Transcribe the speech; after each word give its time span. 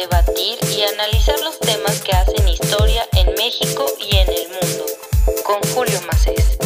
debatir 0.00 0.58
y 0.76 0.82
analizar 0.82 1.34
los 1.40 1.58
temas 1.58 2.00
que 2.02 2.12
hacen 2.12 2.48
historia 2.48 3.02
en 3.16 3.34
México 3.34 3.84
y 3.98 4.16
en 4.16 4.28
el 4.28 4.48
mundo. 4.48 4.84
Con 5.44 5.60
Julio 5.74 6.00
Macés. 6.06 6.56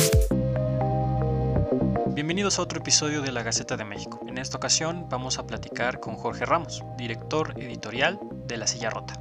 Bienvenidos 2.09 2.59
a 2.59 2.63
otro 2.63 2.81
episodio 2.81 3.23
de 3.23 3.33
La 3.33 3.43
Gaceta 3.43 3.79
de 3.79 3.85
México. 3.85 4.21
En 4.29 4.37
esta 4.37 4.59
ocasión 4.59 5.07
vamos 5.09 5.39
a 5.39 5.47
platicar 5.47 5.99
con 5.99 6.17
Jorge 6.17 6.45
Ramos, 6.45 6.83
director 6.99 7.55
editorial 7.57 8.21
de 8.47 8.59
La 8.59 8.67
Silla 8.67 8.91
Rota. 8.91 9.15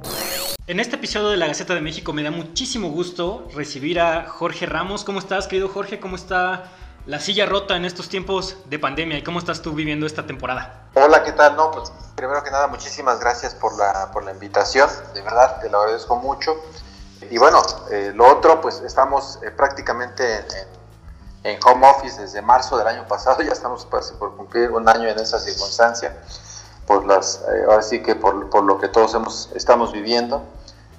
En 0.66 0.78
este 0.78 0.96
episodio 0.96 1.30
de 1.30 1.38
La 1.38 1.46
Gaceta 1.46 1.74
de 1.74 1.80
México 1.80 2.12
me 2.12 2.22
da 2.22 2.30
muchísimo 2.30 2.90
gusto 2.90 3.48
recibir 3.54 3.98
a 3.98 4.26
Jorge 4.28 4.66
Ramos. 4.66 5.04
¿Cómo 5.04 5.20
estás, 5.20 5.46
querido 5.46 5.70
Jorge? 5.70 6.00
¿Cómo 6.00 6.16
está 6.16 6.70
la 7.06 7.18
silla 7.18 7.46
rota 7.46 7.76
en 7.76 7.84
estos 7.84 8.08
tiempos 8.08 8.56
de 8.66 8.78
pandemia 8.78 9.18
y 9.18 9.24
cómo 9.24 9.38
estás 9.38 9.60
tú 9.60 9.72
viviendo 9.72 10.06
esta 10.06 10.26
temporada? 10.26 10.88
Hola, 10.94 11.24
¿qué 11.24 11.32
tal? 11.32 11.56
No, 11.56 11.70
pues 11.70 11.92
primero 12.14 12.42
que 12.44 12.50
nada, 12.50 12.68
muchísimas 12.68 13.18
gracias 13.18 13.54
por 13.54 13.76
la, 13.76 14.10
por 14.12 14.24
la 14.24 14.32
invitación, 14.32 14.88
de 15.14 15.22
verdad, 15.22 15.60
te 15.60 15.68
lo 15.68 15.80
agradezco 15.80 16.16
mucho. 16.16 16.56
Y 17.28 17.38
bueno, 17.38 17.62
eh, 17.90 18.12
lo 18.14 18.26
otro, 18.30 18.60
pues 18.60 18.80
estamos 18.80 19.38
eh, 19.42 19.50
prácticamente 19.50 20.38
en, 21.42 21.54
en, 21.54 21.60
home 21.64 21.88
office 21.88 22.20
desde 22.20 22.42
marzo 22.42 22.76
del 22.78 22.86
año 22.86 23.06
pasado, 23.08 23.42
ya 23.42 23.52
estamos 23.52 23.84
por 23.86 24.36
cumplir 24.36 24.70
un 24.70 24.88
año 24.88 25.08
en 25.08 25.18
esa 25.18 25.40
circunstancia, 25.40 26.16
por 26.86 27.04
las, 27.06 27.42
eh, 27.92 28.02
que 28.02 28.14
por, 28.14 28.48
por, 28.50 28.64
lo 28.64 28.78
que 28.78 28.88
todos 28.88 29.14
hemos, 29.14 29.50
estamos 29.54 29.92
viviendo. 29.92 30.44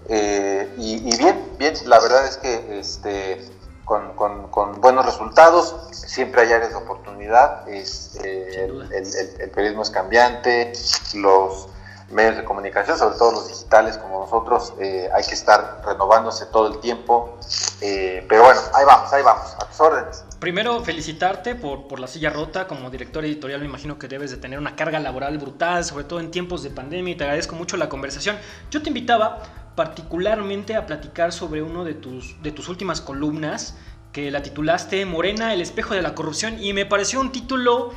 Y, 0.09 1.13
y, 1.13 1.17
bien, 1.17 1.55
bien, 1.57 1.75
la 1.85 1.97
verdad 1.97 2.27
es 2.27 2.35
que 2.35 2.77
este, 2.77 3.49
con, 3.85 4.13
con, 4.15 4.49
con, 4.49 4.81
buenos 4.81 5.05
resultados. 5.05 5.75
Siempre 5.91 6.41
hay 6.41 6.53
áreas 6.53 6.71
de 6.71 6.75
oportunidad. 6.77 7.67
Es, 7.67 8.15
eh, 8.23 8.65
el, 8.65 8.91
el, 8.93 9.05
el, 9.39 9.49
periodismo 9.49 9.83
es 9.83 9.89
cambiante, 9.89 10.73
los 11.15 11.69
medios 12.13 12.37
de 12.37 12.43
comunicación, 12.43 12.97
sobre 12.97 13.17
todo 13.17 13.31
los 13.31 13.47
digitales 13.47 13.97
como 13.97 14.21
nosotros, 14.21 14.73
eh, 14.79 15.09
hay 15.13 15.23
que 15.23 15.33
estar 15.33 15.81
renovándose 15.85 16.45
todo 16.47 16.67
el 16.67 16.79
tiempo. 16.79 17.37
Eh, 17.81 18.25
pero 18.29 18.43
bueno, 18.43 18.61
ahí 18.73 18.85
vamos, 18.85 19.11
ahí 19.11 19.23
vamos, 19.23 19.55
a 19.59 19.67
tus 19.67 19.79
órdenes. 19.79 20.23
Primero, 20.39 20.81
felicitarte 20.83 21.55
por, 21.55 21.87
por 21.87 21.99
la 21.99 22.07
silla 22.07 22.29
rota. 22.29 22.67
Como 22.67 22.89
director 22.89 23.25
editorial 23.25 23.61
me 23.61 23.67
imagino 23.67 23.97
que 23.97 24.07
debes 24.07 24.31
de 24.31 24.37
tener 24.37 24.59
una 24.59 24.75
carga 24.75 24.99
laboral 24.99 25.37
brutal, 25.37 25.83
sobre 25.83 26.03
todo 26.05 26.19
en 26.19 26.31
tiempos 26.31 26.63
de 26.63 26.69
pandemia, 26.69 27.13
y 27.13 27.17
te 27.17 27.23
agradezco 27.23 27.55
mucho 27.55 27.77
la 27.77 27.89
conversación. 27.89 28.37
Yo 28.69 28.81
te 28.81 28.89
invitaba 28.89 29.41
particularmente 29.75 30.75
a 30.75 30.85
platicar 30.85 31.31
sobre 31.31 31.61
uno 31.61 31.83
de 31.83 31.93
tus, 31.93 32.41
de 32.43 32.51
tus 32.51 32.69
últimas 32.69 33.01
columnas, 33.01 33.75
que 34.11 34.29
la 34.29 34.43
titulaste 34.43 35.05
Morena, 35.05 35.53
el 35.53 35.61
espejo 35.61 35.95
de 35.95 36.01
la 36.01 36.13
corrupción, 36.13 36.63
y 36.63 36.73
me 36.73 36.85
pareció 36.85 37.19
un 37.19 37.31
título 37.31 37.91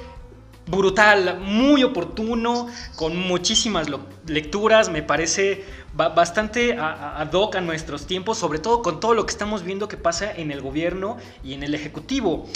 brutal, 0.66 1.38
muy 1.40 1.84
oportuno, 1.84 2.68
con 2.96 3.16
muchísimas 3.16 3.86
lecturas, 4.26 4.88
me 4.88 5.02
parece 5.02 5.64
bastante 5.94 6.76
ad 6.78 7.32
hoc 7.32 7.56
a 7.56 7.60
nuestros 7.60 8.06
tiempos, 8.06 8.38
sobre 8.38 8.58
todo 8.58 8.82
con 8.82 8.98
todo 8.98 9.14
lo 9.14 9.26
que 9.26 9.30
estamos 9.30 9.62
viendo 9.62 9.88
que 9.88 9.96
pasa 9.96 10.32
en 10.32 10.50
el 10.50 10.60
gobierno 10.60 11.18
y 11.44 11.54
en 11.54 11.62
el 11.62 11.74
ejecutivo. 11.74 12.46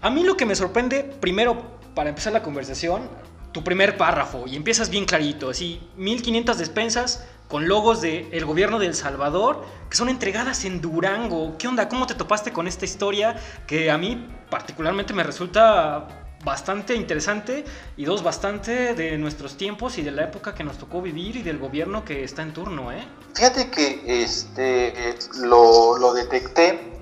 A 0.00 0.10
mí 0.10 0.22
lo 0.22 0.36
que 0.36 0.46
me 0.46 0.54
sorprende, 0.54 1.02
primero, 1.02 1.78
para 1.94 2.10
empezar 2.10 2.32
la 2.32 2.42
conversación, 2.42 3.08
tu 3.52 3.64
primer 3.64 3.96
párrafo, 3.96 4.44
y 4.46 4.54
empiezas 4.54 4.90
bien 4.90 5.06
clarito, 5.06 5.50
así, 5.50 5.80
1500 5.96 6.58
despensas, 6.58 7.26
con 7.48 7.68
logos 7.68 8.00
del 8.00 8.28
el 8.32 8.44
gobierno 8.44 8.78
de 8.78 8.86
El 8.86 8.94
Salvador 8.94 9.64
que 9.88 9.96
son 9.96 10.08
entregadas 10.08 10.64
en 10.64 10.80
Durango. 10.80 11.56
¿Qué 11.58 11.68
onda? 11.68 11.88
¿Cómo 11.88 12.06
te 12.06 12.14
topaste 12.14 12.52
con 12.52 12.66
esta 12.66 12.84
historia 12.84 13.36
que 13.66 13.90
a 13.90 13.98
mí 13.98 14.28
particularmente 14.50 15.12
me 15.12 15.22
resulta 15.22 16.08
bastante 16.44 16.94
interesante 16.94 17.64
y 17.96 18.04
dos, 18.04 18.22
bastante 18.22 18.94
de 18.94 19.18
nuestros 19.18 19.56
tiempos 19.56 19.98
y 19.98 20.02
de 20.02 20.12
la 20.12 20.24
época 20.24 20.54
que 20.54 20.62
nos 20.62 20.78
tocó 20.78 21.02
vivir 21.02 21.36
y 21.36 21.42
del 21.42 21.58
gobierno 21.58 22.04
que 22.04 22.22
está 22.22 22.42
en 22.42 22.52
turno, 22.52 22.92
¿eh? 22.92 23.04
Fíjate 23.34 23.70
que 23.70 24.22
este, 24.22 25.16
lo, 25.40 25.98
lo 25.98 26.14
detecté 26.14 27.00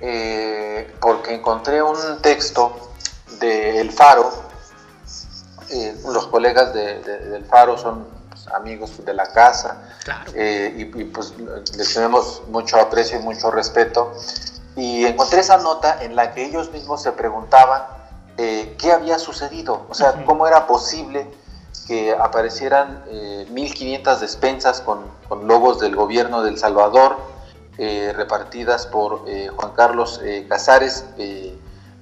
eh, 0.00 0.92
porque 1.00 1.34
encontré 1.34 1.82
un 1.82 1.96
texto 2.20 2.92
de 3.40 3.80
El 3.80 3.90
Faro. 3.90 4.30
Eh, 5.70 5.96
los 6.12 6.26
colegas 6.26 6.74
de, 6.74 7.00
de, 7.00 7.18
del 7.30 7.44
Faro 7.46 7.78
son 7.78 8.06
amigos 8.48 9.04
de 9.04 9.14
la 9.14 9.26
casa 9.26 9.82
claro. 10.04 10.32
eh, 10.34 10.74
y, 10.76 11.00
y, 11.00 11.04
pues 11.04 11.34
les 11.76 11.94
tenemos 11.94 12.42
mucho 12.48 12.78
aprecio 12.78 13.18
y 13.18 13.22
mucho 13.22 13.50
respeto. 13.50 14.12
Y 14.76 15.04
encontré 15.04 15.40
esa 15.40 15.58
nota 15.58 16.02
en 16.02 16.16
la 16.16 16.32
que 16.34 16.44
ellos 16.44 16.72
mismos 16.72 17.02
se 17.02 17.12
preguntaban 17.12 17.82
eh, 18.36 18.74
qué 18.78 18.92
había 18.92 19.18
sucedido, 19.18 19.86
o 19.88 19.94
sea, 19.94 20.10
uh 20.10 20.14
-huh. 20.14 20.24
cómo 20.24 20.46
era 20.48 20.66
posible 20.66 21.30
que 21.86 22.12
aparecieran 22.12 23.04
eh, 23.08 23.46
1.500 23.50 24.18
despensas 24.18 24.80
con, 24.80 25.04
con, 25.28 25.46
logos 25.46 25.80
del 25.80 25.94
gobierno 25.94 26.42
de 26.42 26.50
El 26.50 26.58
Salvador, 26.58 27.16
eh, 27.78 28.12
repartidas 28.16 28.86
por 28.86 29.24
eh, 29.26 29.50
Juan 29.54 29.72
Carlos 29.74 30.20
Casares, 30.48 31.04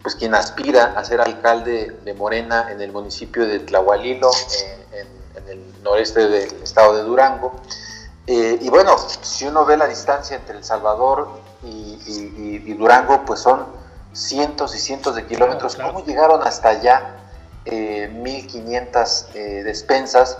pues 0.02 0.16
quien 0.16 0.34
aspira 0.34 0.94
a 0.96 1.04
ser 1.04 1.20
alcalde 1.20 1.96
de 2.04 2.14
Morena 2.14 2.68
en 2.70 2.80
el 2.80 2.92
municipio 2.92 3.46
de 3.46 3.60
Tlahualilo, 3.60 4.30
en, 4.92 5.21
en 5.36 5.48
el 5.48 5.82
noreste 5.82 6.28
del 6.28 6.62
estado 6.62 6.96
de 6.96 7.02
Durango. 7.02 7.60
Eh, 8.26 8.58
y 8.60 8.68
bueno, 8.68 8.96
si 8.98 9.46
uno 9.46 9.64
ve 9.64 9.76
la 9.76 9.86
distancia 9.86 10.36
entre 10.36 10.56
El 10.58 10.64
Salvador 10.64 11.28
y, 11.64 11.98
y, 12.06 12.62
y 12.66 12.74
Durango, 12.74 13.24
pues 13.24 13.40
son 13.40 13.66
cientos 14.12 14.74
y 14.74 14.78
cientos 14.78 15.16
de 15.16 15.26
kilómetros. 15.26 15.74
Claro, 15.74 15.90
claro. 15.90 16.04
¿Cómo 16.04 16.06
llegaron 16.06 16.42
hasta 16.46 16.68
allá 16.70 17.16
eh, 17.64 18.08
1500 18.14 19.26
eh, 19.34 19.62
despensas? 19.64 20.38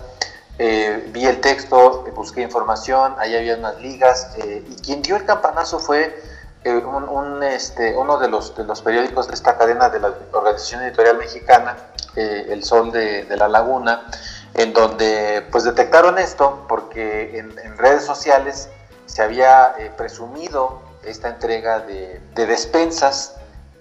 Eh, 0.59 1.09
vi 1.11 1.25
el 1.25 1.41
texto, 1.41 2.05
busqué 2.15 2.41
información, 2.41 3.15
ahí 3.17 3.35
había 3.35 3.55
unas 3.57 3.79
ligas, 3.81 4.35
eh, 4.37 4.63
y 4.69 4.75
quien 4.75 5.01
dio 5.01 5.15
el 5.15 5.25
campanazo 5.25 5.79
fue 5.79 6.15
eh, 6.63 6.75
un, 6.75 7.09
un, 7.09 7.41
este, 7.41 7.95
uno 7.95 8.17
de 8.19 8.29
los, 8.29 8.55
de 8.55 8.63
los 8.63 8.81
periódicos 8.83 9.27
de 9.27 9.33
esta 9.33 9.57
cadena 9.57 9.89
de 9.89 9.99
la 9.99 10.13
Organización 10.31 10.83
Editorial 10.83 11.17
Mexicana, 11.17 11.75
El 12.15 12.63
Sol 12.63 12.91
de, 12.91 13.23
de 13.23 13.37
la 13.37 13.47
Laguna, 13.47 14.05
en 14.53 14.73
donde 14.73 15.45
pues 15.51 15.63
detectaron 15.63 16.17
esto 16.19 16.65
porque 16.67 17.37
en, 17.39 17.57
en 17.59 17.77
redes 17.77 18.03
sociales 18.03 18.69
se 19.05 19.21
había 19.21 19.75
eh, 19.77 19.91
presumido 19.97 20.81
esta 21.03 21.29
entrega 21.29 21.79
de, 21.79 22.21
de, 22.33 22.45
despensas 22.45 23.35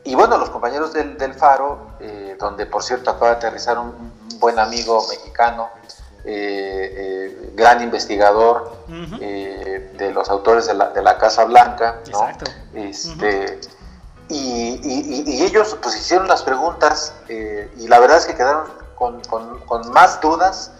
y 0.04 0.14
bueno, 0.14 0.36
los 0.38 0.50
compañeros 0.50 0.92
del, 0.92 1.16
del 1.16 1.34
Faro, 1.34 1.78
eh, 2.00 2.36
donde 2.38 2.66
por 2.66 2.82
cierto 2.82 3.10
acaba 3.10 3.30
de 3.30 3.36
aterrizar 3.36 3.78
un, 3.78 3.88
un 3.88 4.38
buen 4.40 4.58
amigo 4.58 5.06
mexicano, 5.08 5.70
eh, 6.24 6.94
eh, 6.96 7.50
gran 7.54 7.82
investigador 7.82 8.72
uh 8.88 8.92
-huh. 8.92 9.96
de 9.96 10.10
los 10.12 10.28
autores 10.30 10.66
de 10.66 10.74
la, 10.74 10.90
de 10.90 11.02
la 11.02 11.18
Casa 11.18 11.44
Blanca, 11.44 12.00
¿no? 12.10 12.28
Este, 12.74 13.12
uh 13.14 13.20
-huh. 13.20 13.68
y, 14.28 14.80
y, 14.82 15.22
y, 15.26 15.42
ellos 15.44 15.76
pues 15.82 15.96
hicieron 15.96 16.26
las 16.28 16.42
preguntas 16.42 17.14
y 17.28 17.88
la 17.88 17.98
verdad 18.00 18.18
es 18.18 18.26
que 18.26 18.34
quedaron 18.34 18.81
con, 18.94 19.20
con, 19.22 19.58
con, 19.60 19.90
más 19.92 20.20
dudas 20.20 20.72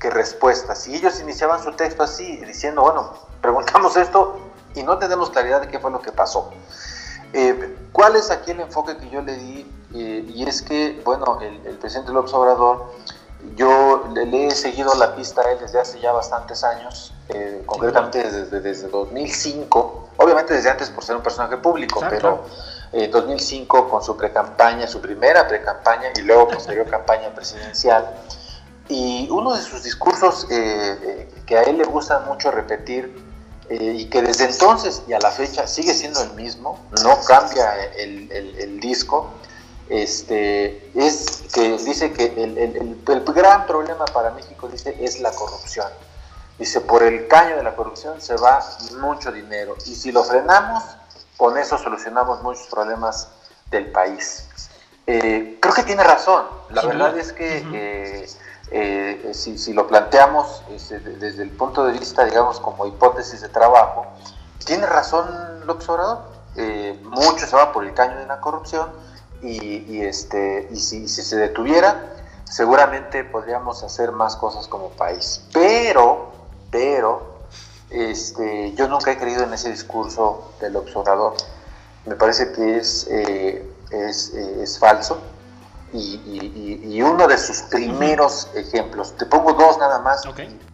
que 0.00 0.10
respuestas. 0.10 0.86
Y 0.88 0.96
ellos 0.96 1.20
iniciaban 1.20 1.62
su 1.62 1.72
texto 1.72 2.02
así, 2.02 2.36
diciendo, 2.38 2.82
bueno, 2.82 3.12
preguntamos 3.40 3.96
esto 3.96 4.38
y 4.74 4.82
no 4.82 4.98
tenemos 4.98 5.30
claridad 5.30 5.60
de 5.60 5.68
qué 5.68 5.78
fue 5.78 5.90
lo 5.90 6.00
que 6.00 6.12
pasó. 6.12 6.50
Eh, 7.32 7.76
¿Cuál 7.92 8.16
es 8.16 8.30
aquí 8.30 8.52
el 8.52 8.60
enfoque 8.60 8.96
que 8.96 9.10
yo 9.10 9.22
le 9.22 9.36
di? 9.36 9.72
Eh, 9.94 10.24
y 10.34 10.46
es 10.46 10.62
que, 10.62 11.00
bueno, 11.04 11.40
el, 11.40 11.66
el, 11.66 11.78
presidente 11.78 12.12
López 12.12 12.32
Obrador, 12.34 12.92
yo 13.54 14.08
le, 14.12 14.26
le, 14.26 14.48
he 14.48 14.50
seguido 14.50 14.94
la 14.94 15.14
pista 15.14 15.42
a 15.42 15.52
él 15.52 15.58
desde 15.60 15.80
hace 15.80 16.00
ya 16.00 16.12
bastantes 16.12 16.64
años, 16.64 17.14
eh, 17.28 17.62
concretamente 17.66 18.30
desde, 18.30 18.60
desde, 18.60 18.88
2005, 18.88 20.08
obviamente 20.16 20.54
desde 20.54 20.70
antes 20.70 20.90
por 20.90 21.04
ser 21.04 21.16
un 21.16 21.22
personaje 21.22 21.56
público, 21.56 22.00
claro, 22.00 22.16
pero... 22.16 22.44
Eh, 22.92 23.08
2005 23.08 23.88
con 23.88 24.02
su 24.02 24.16
pre-campaña, 24.16 24.86
su 24.86 25.00
primera 25.00 25.46
pre-campaña 25.46 26.08
y 26.16 26.22
luego 26.22 26.48
posterior 26.48 26.86
campaña 26.90 27.34
presidencial. 27.34 28.08
Y 28.88 29.28
uno 29.30 29.54
de 29.54 29.62
sus 29.62 29.82
discursos 29.82 30.46
eh, 30.50 30.98
eh, 31.02 31.28
que 31.44 31.58
a 31.58 31.62
él 31.62 31.76
le 31.76 31.84
gusta 31.84 32.20
mucho 32.20 32.50
repetir 32.50 33.14
eh, 33.68 33.96
y 33.98 34.06
que 34.06 34.22
desde 34.22 34.46
entonces 34.46 35.02
y 35.06 35.12
a 35.12 35.18
la 35.18 35.30
fecha 35.30 35.66
sigue 35.66 35.92
siendo 35.92 36.22
el 36.22 36.32
mismo, 36.32 36.78
no 37.04 37.20
cambia 37.26 37.84
el, 37.96 38.32
el, 38.32 38.58
el 38.58 38.80
disco, 38.80 39.28
este, 39.90 40.90
es 40.94 41.44
que 41.52 41.76
dice 41.76 42.12
que 42.12 42.26
el, 42.42 42.56
el, 42.58 43.24
gran 43.24 43.66
problema 43.66 44.06
para 44.06 44.30
México 44.30 44.68
dice, 44.68 44.96
es 45.00 45.20
la 45.20 45.30
corrupción. 45.32 45.88
Dice, 46.58 46.80
por 46.80 47.02
el 47.02 47.28
caño 47.28 47.56
de 47.56 47.62
la 47.62 47.76
corrupción 47.76 48.20
se 48.20 48.36
va 48.36 48.60
mucho 49.00 49.30
dinero 49.30 49.76
y 49.84 49.94
si 49.94 50.12
lo 50.12 50.24
frenamos, 50.24 50.82
con 51.38 51.56
eso 51.56 51.78
solucionamos 51.78 52.42
muchos 52.42 52.66
problemas 52.66 53.28
del 53.70 53.90
país. 53.92 54.46
Eh, 55.06 55.56
creo 55.62 55.72
que 55.72 55.84
tiene 55.84 56.02
razón. 56.02 56.44
La 56.68 56.82
sí, 56.82 56.88
verdad 56.88 57.16
es 57.16 57.32
que 57.32 57.64
uh 57.64 57.70
-huh. 57.70 57.74
eh, 57.74 58.26
eh, 58.70 59.30
si, 59.32 59.56
si, 59.56 59.72
lo 59.72 59.86
planteamos 59.86 60.62
este, 60.70 60.98
desde 60.98 61.44
el 61.44 61.50
punto 61.50 61.86
de 61.86 61.92
vista, 61.92 62.24
digamos, 62.24 62.60
como 62.60 62.84
hipótesis 62.86 63.40
de 63.40 63.48
trabajo, 63.48 64.04
tiene 64.66 64.84
razón 64.84 65.66
López 65.66 65.88
Obrador. 65.88 66.38
Mucho 67.04 67.46
se 67.46 67.54
va 67.54 67.72
por 67.72 67.84
el 67.84 67.94
caño 67.94 68.18
de 68.18 68.26
la 68.26 68.40
corrupción 68.40 68.90
y, 69.40 69.84
y 69.88 70.02
este, 70.02 70.66
y 70.72 70.76
si, 70.76 71.08
si, 71.08 71.22
se 71.22 71.36
detuviera, 71.36 72.16
seguramente 72.44 73.22
podríamos 73.22 73.84
hacer 73.84 74.10
más 74.10 74.34
cosas 74.34 74.66
como 74.66 74.88
país. 74.90 75.40
Pero, 75.52 76.32
pero 76.72 77.37
este, 77.90 78.74
yo 78.74 78.88
nunca 78.88 79.12
he 79.12 79.18
creído 79.18 79.44
en 79.44 79.52
ese 79.52 79.70
discurso 79.70 80.52
del 80.60 80.76
observador. 80.76 81.34
Me 82.04 82.14
parece 82.14 82.52
que 82.52 82.76
es, 82.76 83.06
eh, 83.10 83.70
es, 83.90 84.34
eh, 84.34 84.62
es, 84.62 84.78
falso. 84.78 85.18
Y, 85.92 86.20
y, 86.84 87.00
uno 87.00 87.26
de 87.26 87.38
sus 87.38 87.62
primeros 87.62 88.50
ejemplos, 88.54 89.16
te 89.16 89.24
pongo 89.24 89.54
dos 89.54 89.78
nada 89.78 90.00
más, 90.00 90.22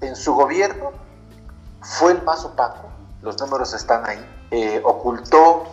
en 0.01 0.17
su 0.17 0.35
gobierno 0.35 0.91
fue 1.83 2.13
el 2.13 2.23
más 2.23 2.45
opaco, 2.45 2.89
los 3.23 3.39
números 3.39 3.73
están 3.75 4.05
ahí, 4.07 4.47
eh, 4.51 4.83
ocultó 4.85 5.67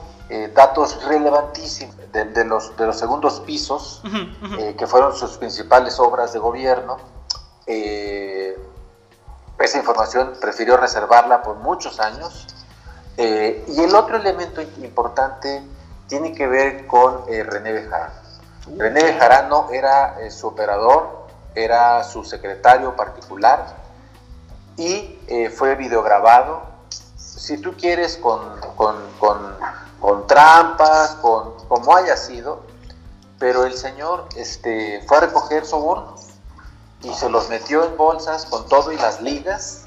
datos 0.54 1.04
relevantísimos 1.06 1.96
de, 2.14 2.46
los, 2.46 2.78
de 2.78 2.86
los 2.86 3.00
segundos 3.00 3.42
pisos, 3.42 4.04
que 4.78 4.88
fueron 4.88 5.16
sus 5.16 5.38
principales 5.38 6.00
obras 6.00 6.34
de 6.34 6.40
gobierno. 6.40 6.98
Esa 9.63 9.78
información 9.78 10.34
prefirió 10.40 10.78
reservarla 10.78 11.44
por 11.44 11.58
muchos 11.58 12.00
años. 12.00 12.48
Eh, 13.18 13.66
y 13.68 13.81
el 13.81 13.94
otro 13.96 14.18
elemento 14.18 14.62
importante 14.62 15.62
tiene 16.08 16.34
que 16.34 16.48
ver 16.48 16.88
con 16.88 17.24
eh, 17.28 17.44
René 17.44 17.74
Bejarano. 17.74 18.13
René 18.78 19.04
Bejarano 19.04 19.68
era 19.72 20.19
eh, 20.22 20.31
su 20.31 20.48
operador, 20.48 21.28
era 21.56 22.04
su 22.04 22.24
secretario 22.24 22.96
particular 22.96 23.75
y 24.78 25.19
fue 25.56 25.75
videograbado, 25.75 26.64
si 27.18 27.57
tú 27.57 27.75
quieres, 27.75 28.18
con, 28.18 28.40
con, 28.75 28.96
con, 30.00 30.28
trampas, 30.28 31.12
con 31.22 31.68
como 31.68 31.96
haya 31.96 32.18
sido, 32.18 32.64
pero 33.38 33.66
el 33.66 33.74
señor 33.74 34.28
este, 34.38 35.04
fue 35.07 35.18
a 35.18 35.19
recoger 35.22 35.66
sobornos 35.66 36.31
y 37.03 37.13
se 37.13 37.30
los 37.30 37.50
metió 37.50 37.83
en 37.83 37.98
bolsas 37.98 38.45
con 38.45 38.68
todo 38.68 38.92
y 38.92 38.98
las 38.98 39.21
ligas 39.21 39.86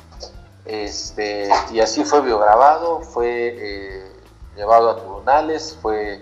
este, 0.64 1.50
y 1.70 1.80
así 1.80 2.04
fue 2.04 2.22
biograbado, 2.22 3.00
fue 3.00 3.56
eh, 3.58 4.12
llevado 4.56 4.90
a 4.90 4.96
tribunales, 4.96 5.76
fue 5.80 6.14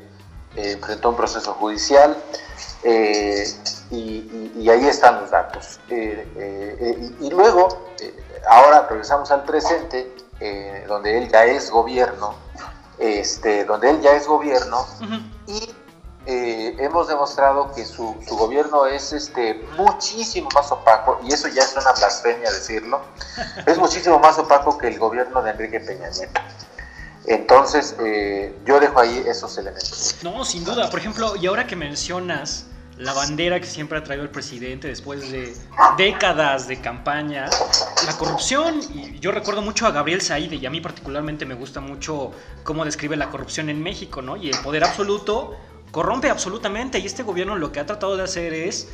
eh, 0.57 0.73
enfrentó 0.73 1.11
un 1.11 1.17
proceso 1.17 1.55
judicial 1.55 2.17
eh, 2.83 3.47
y, 3.91 4.69
ahí 4.69 4.87
están 4.87 5.21
los 5.21 5.31
datos. 5.31 5.79
y, 5.91 7.31
luego, 7.31 7.69
ahora 8.49 8.87
regresamos 8.89 9.31
al 9.31 9.45
presente, 9.45 10.11
donde 10.89 11.19
él 11.19 11.29
ya 11.31 11.45
es 11.45 11.71
gobierno, 11.71 12.35
este, 12.99 13.65
donde 13.65 13.91
él 13.91 14.01
ya 14.01 14.13
es 14.13 14.27
gobierno 14.27 14.87
y 15.47 15.73
eh, 16.27 16.77
hemos 16.79 17.09
demostrado 17.09 17.73
que 17.75 17.85
su, 17.85 18.15
gobierno 18.29 18.87
es 18.87 19.13
este, 19.13 19.55
muchísimo 19.77 20.49
más 20.55 20.71
opaco, 20.71 21.21
y 21.25 21.33
eso 21.33 21.49
ya 21.49 21.63
es 21.63 21.73
una 21.77 21.93
blasfemia 21.93 22.51
decirlo, 22.51 23.01
es 23.67 23.79
muchísimo 23.79 24.19
más 24.19 24.39
opaco 24.39 24.79
que 24.79 24.89
el 24.89 24.99
gobierno 24.99 25.43
de 25.43 25.51
Enrique 25.51 25.81
Peña 25.81 26.11
Nieto. 26.11 26.41
Entonces, 27.27 27.97
eh, 28.01 28.57
yo 28.65 28.81
dejo 28.81 28.99
ahí 28.99 29.23
esos 29.27 29.57
elementos. 29.57 30.17
No, 30.23 30.45
sin 30.45 30.65
duda. 30.65 30.91
Por 30.91 30.99
ejemplo, 30.99 31.37
y 31.37 31.47
ahora 31.47 31.67
que 31.67 31.77
mencionas 31.77 32.67
la 32.99 33.13
bandera 33.13 33.59
que 33.61 33.67
siempre 33.67 33.99
ha 33.99 34.05
traído 34.05 34.23
el 34.23 34.31
presidente 34.31 34.89
después 34.89 35.31
de 35.31 35.55
décadas 35.97 36.69
de 36.69 36.81
campaña, 36.81 37.47
la 38.07 38.17
corrupción, 38.19 38.81
y 38.95 39.19
yo 39.19 39.33
recuerdo 39.33 39.63
mucho 39.63 39.87
a 39.87 39.91
Gabriel 39.91 40.21
Saide, 40.21 40.57
y 40.57 40.67
a 40.67 40.71
mí 40.71 40.81
particularmente 40.81 41.47
me 41.47 41.55
gusta 41.55 41.81
mucho 41.81 42.33
cómo 42.65 42.85
describe 42.85 43.17
la 43.17 43.31
corrupción 43.31 43.69
en 43.71 43.83
México, 43.83 44.23
¿no? 44.23 44.37
Y 44.37 44.51
el 44.51 44.59
poder 44.59 44.85
absoluto 44.85 45.57
corrompe 45.93 46.31
absolutamente 46.31 46.99
y 46.99 47.07
este 47.07 47.23
gobierno 47.23 47.55
lo 47.55 47.71
que 47.71 47.79
ha 47.79 47.87
tratado 47.87 48.17
de 48.17 48.25
hacer 48.25 48.53
es 48.53 48.89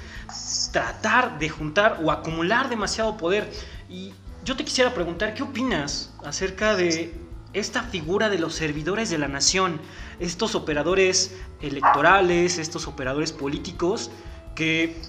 tratar 0.73 1.39
de 1.39 1.49
juntar 1.49 2.01
o 2.03 2.11
acumular 2.11 2.69
demasiado 2.69 3.17
poder. 3.17 3.51
Y 3.89 4.13
yo 4.45 4.57
te 4.57 4.65
quisiera 4.65 4.93
preguntar, 4.93 5.33
¿qué 5.33 5.43
opinas 5.43 6.13
acerca 6.25 6.77
de 6.77 7.15
esta 7.55 7.83
figura 7.85 8.29
de 8.29 8.39
los 8.39 8.55
servidores 8.55 9.11
de 9.11 9.19
la 9.19 9.29
nación, 9.29 9.81
estos 10.21 10.55
operadores 10.55 11.35
electorales, 11.61 12.59
estos 12.59 12.87
operadores 12.87 13.33
políticos 13.33 14.11
que, 14.55 15.01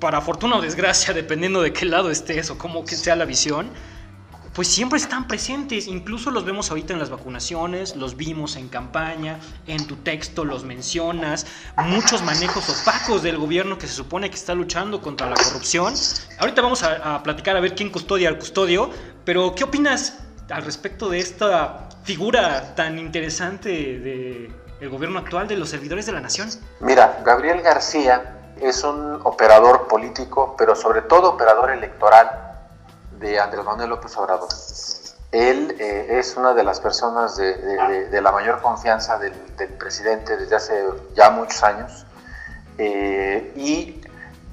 para 0.00 0.20
fortuna 0.20 0.56
o 0.56 0.60
desgracia, 0.60 1.14
dependiendo 1.22 1.62
de 1.62 1.72
qué 1.72 1.86
lado 1.86 2.10
estés 2.10 2.50
o 2.50 2.58
cómo 2.58 2.84
que 2.84 2.94
sea 2.94 3.16
la 3.16 3.24
visión, 3.24 3.70
pues 4.58 4.66
siempre 4.66 4.98
están 4.98 5.28
presentes, 5.28 5.86
incluso 5.86 6.32
los 6.32 6.44
vemos 6.44 6.70
ahorita 6.70 6.92
en 6.92 6.98
las 6.98 7.10
vacunaciones, 7.10 7.94
los 7.94 8.16
vimos 8.16 8.56
en 8.56 8.68
campaña, 8.68 9.38
en 9.68 9.86
tu 9.86 9.94
texto 9.94 10.44
los 10.44 10.64
mencionas, 10.64 11.46
muchos 11.76 12.24
manejos 12.24 12.68
opacos 12.68 13.22
del 13.22 13.38
gobierno 13.38 13.78
que 13.78 13.86
se 13.86 13.92
supone 13.92 14.28
que 14.30 14.34
está 14.34 14.56
luchando 14.56 15.00
contra 15.00 15.30
la 15.30 15.36
corrupción. 15.36 15.94
Ahorita 16.40 16.60
vamos 16.60 16.82
a, 16.82 17.22
platicar 17.22 17.56
a 17.56 17.60
ver 17.60 17.76
quién 17.76 17.90
custodia 17.90 18.28
al 18.28 18.36
custodio, 18.36 18.90
pero 19.24 19.54
¿qué 19.54 19.62
opinas 19.62 20.18
al 20.50 20.64
respecto 20.64 21.08
de 21.08 21.20
esta 21.20 21.88
figura 22.02 22.74
tan 22.74 22.98
interesante 22.98 23.68
del 24.00 24.52
el 24.80 24.88
gobierno 24.88 25.20
actual 25.20 25.46
de 25.46 25.56
los 25.56 25.68
servidores 25.68 26.04
de 26.06 26.10
la 26.10 26.20
nación? 26.20 26.48
Mira, 26.80 27.22
Gabriel 27.24 27.62
García 27.62 28.54
es 28.60 28.82
un 28.82 29.20
operador 29.22 29.86
político, 29.86 30.56
pero 30.58 30.74
sobre 30.74 31.02
todo 31.02 31.34
operador 31.34 31.70
electoral 31.70 32.47
de 33.18 33.40
Andrés 33.40 33.64
Manuel 33.64 33.90
López 33.90 34.16
Obrador. 34.16 34.48
Él 35.30 35.76
eh, 35.78 36.18
es 36.18 36.36
una 36.36 36.54
de 36.54 36.64
las 36.64 36.80
personas 36.80 37.36
de, 37.36 37.54
de, 38.08 38.20
la 38.22 38.32
mayor 38.32 38.62
confianza 38.62 39.18
del, 39.18 39.34
del, 39.56 39.68
presidente 39.74 40.36
desde 40.38 40.56
hace 40.56 40.84
ya 41.14 41.30
muchos 41.30 41.62
años. 41.62 42.06
Eh, 42.78 43.52
y 43.56 44.00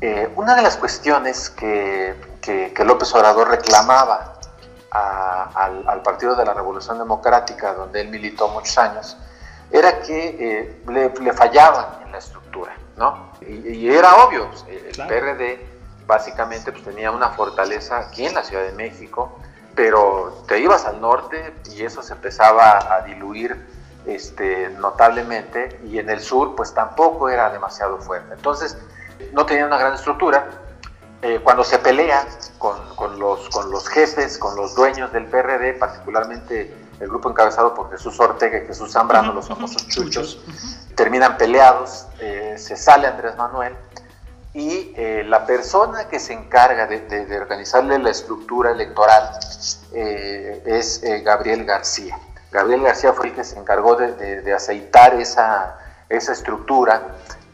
eh, 0.01 0.29
una 0.35 0.53
de 0.55 0.61
las 0.61 0.75
cuestiones 0.75 1.49
que, 1.49 2.15
que, 2.41 2.83
López 2.83 3.13
Obrador 3.15 3.49
reclamaba 3.49 4.33
al, 4.91 5.87
al, 5.87 6.01
Partido 6.01 6.35
de 6.35 6.43
la 6.43 6.53
Revolución 6.53 6.97
Democrática, 6.97 7.73
donde 7.73 8.01
él 8.01 8.09
militó 8.09 8.49
muchos 8.49 8.77
años, 8.77 9.15
era 9.71 10.01
que 10.01 10.77
le, 10.87 11.09
le, 11.09 11.33
fallaban 11.33 12.03
en 12.05 12.11
la 12.11 12.17
estructura, 12.17 12.75
¿no? 12.97 13.31
Y, 13.41 13.89
era 13.89 14.15
obvio, 14.25 14.49
el 14.67 15.07
PRD 15.07 15.74
básicamente 16.07 16.71
pues 16.71 16.83
tenía 16.83 17.11
una 17.11 17.29
fortaleza 17.29 17.99
aquí 17.99 18.25
en 18.25 18.35
la 18.35 18.43
Ciudad 18.43 18.63
de 18.63 18.71
México, 18.73 19.39
pero 19.75 20.43
te 20.47 20.59
ibas 20.59 20.85
al 20.85 21.01
norte 21.01 21.53
y 21.71 21.83
eso 21.83 22.01
se 22.01 22.13
empezaba 22.13 22.95
a 22.95 23.01
diluir 23.01 23.55
este, 24.05 24.69
notablemente 24.69 25.79
y 25.85 25.99
en 25.99 26.09
el 26.09 26.19
sur 26.19 26.55
pues 26.55 26.73
tampoco 26.73 27.29
era 27.29 27.49
demasiado 27.49 27.97
fuerte. 27.99 28.33
Entonces 28.33 28.77
no 29.33 29.45
tenía 29.45 29.65
una 29.65 29.77
gran 29.77 29.93
estructura. 29.93 30.47
Eh, 31.21 31.39
cuando 31.43 31.63
se 31.63 31.79
pelea 31.79 32.27
con, 32.59 32.77
con, 32.95 33.19
los, 33.19 33.49
con 33.49 33.71
los 33.71 33.87
jefes, 33.87 34.37
con 34.37 34.55
los 34.55 34.75
dueños 34.75 35.11
del 35.11 35.25
PRD, 35.25 35.73
particularmente 35.73 36.71
el 36.99 37.07
grupo 37.09 37.29
encabezado 37.29 37.73
por 37.73 37.89
Jesús 37.91 38.19
Ortega 38.19 38.59
y 38.59 38.67
Jesús 38.67 38.91
Zambrano, 38.91 39.33
los 39.33 39.47
famosos 39.47 39.87
chuchos, 39.87 40.39
terminan 40.95 41.37
peleados, 41.37 42.05
eh, 42.19 42.55
se 42.57 42.77
sale 42.77 43.07
Andrés 43.07 43.35
Manuel 43.35 43.75
y 44.55 44.93
eh, 44.95 45.25
la 45.27 45.45
persona 45.45 46.07
que 46.07 46.17
se 46.17 46.31
encarga 46.31 46.87
de, 46.87 47.37
organizarle 47.37 47.99
la 47.99 48.09
estructura 48.09 48.71
electoral 48.71 49.37
eh, 49.91 50.63
es 50.65 51.03
eh, 51.03 51.19
Gabriel 51.19 51.65
García. 51.65 52.17
Gabriel 52.53 52.83
García 52.83 53.11
fue 53.11 53.27
el 53.27 53.35
que 53.35 53.43
se 53.43 53.59
encargó 53.59 53.97
de, 53.97 54.53
aceitar 54.53 55.13
esa, 55.15 55.77
esa 56.07 56.31
estructura 56.31 57.01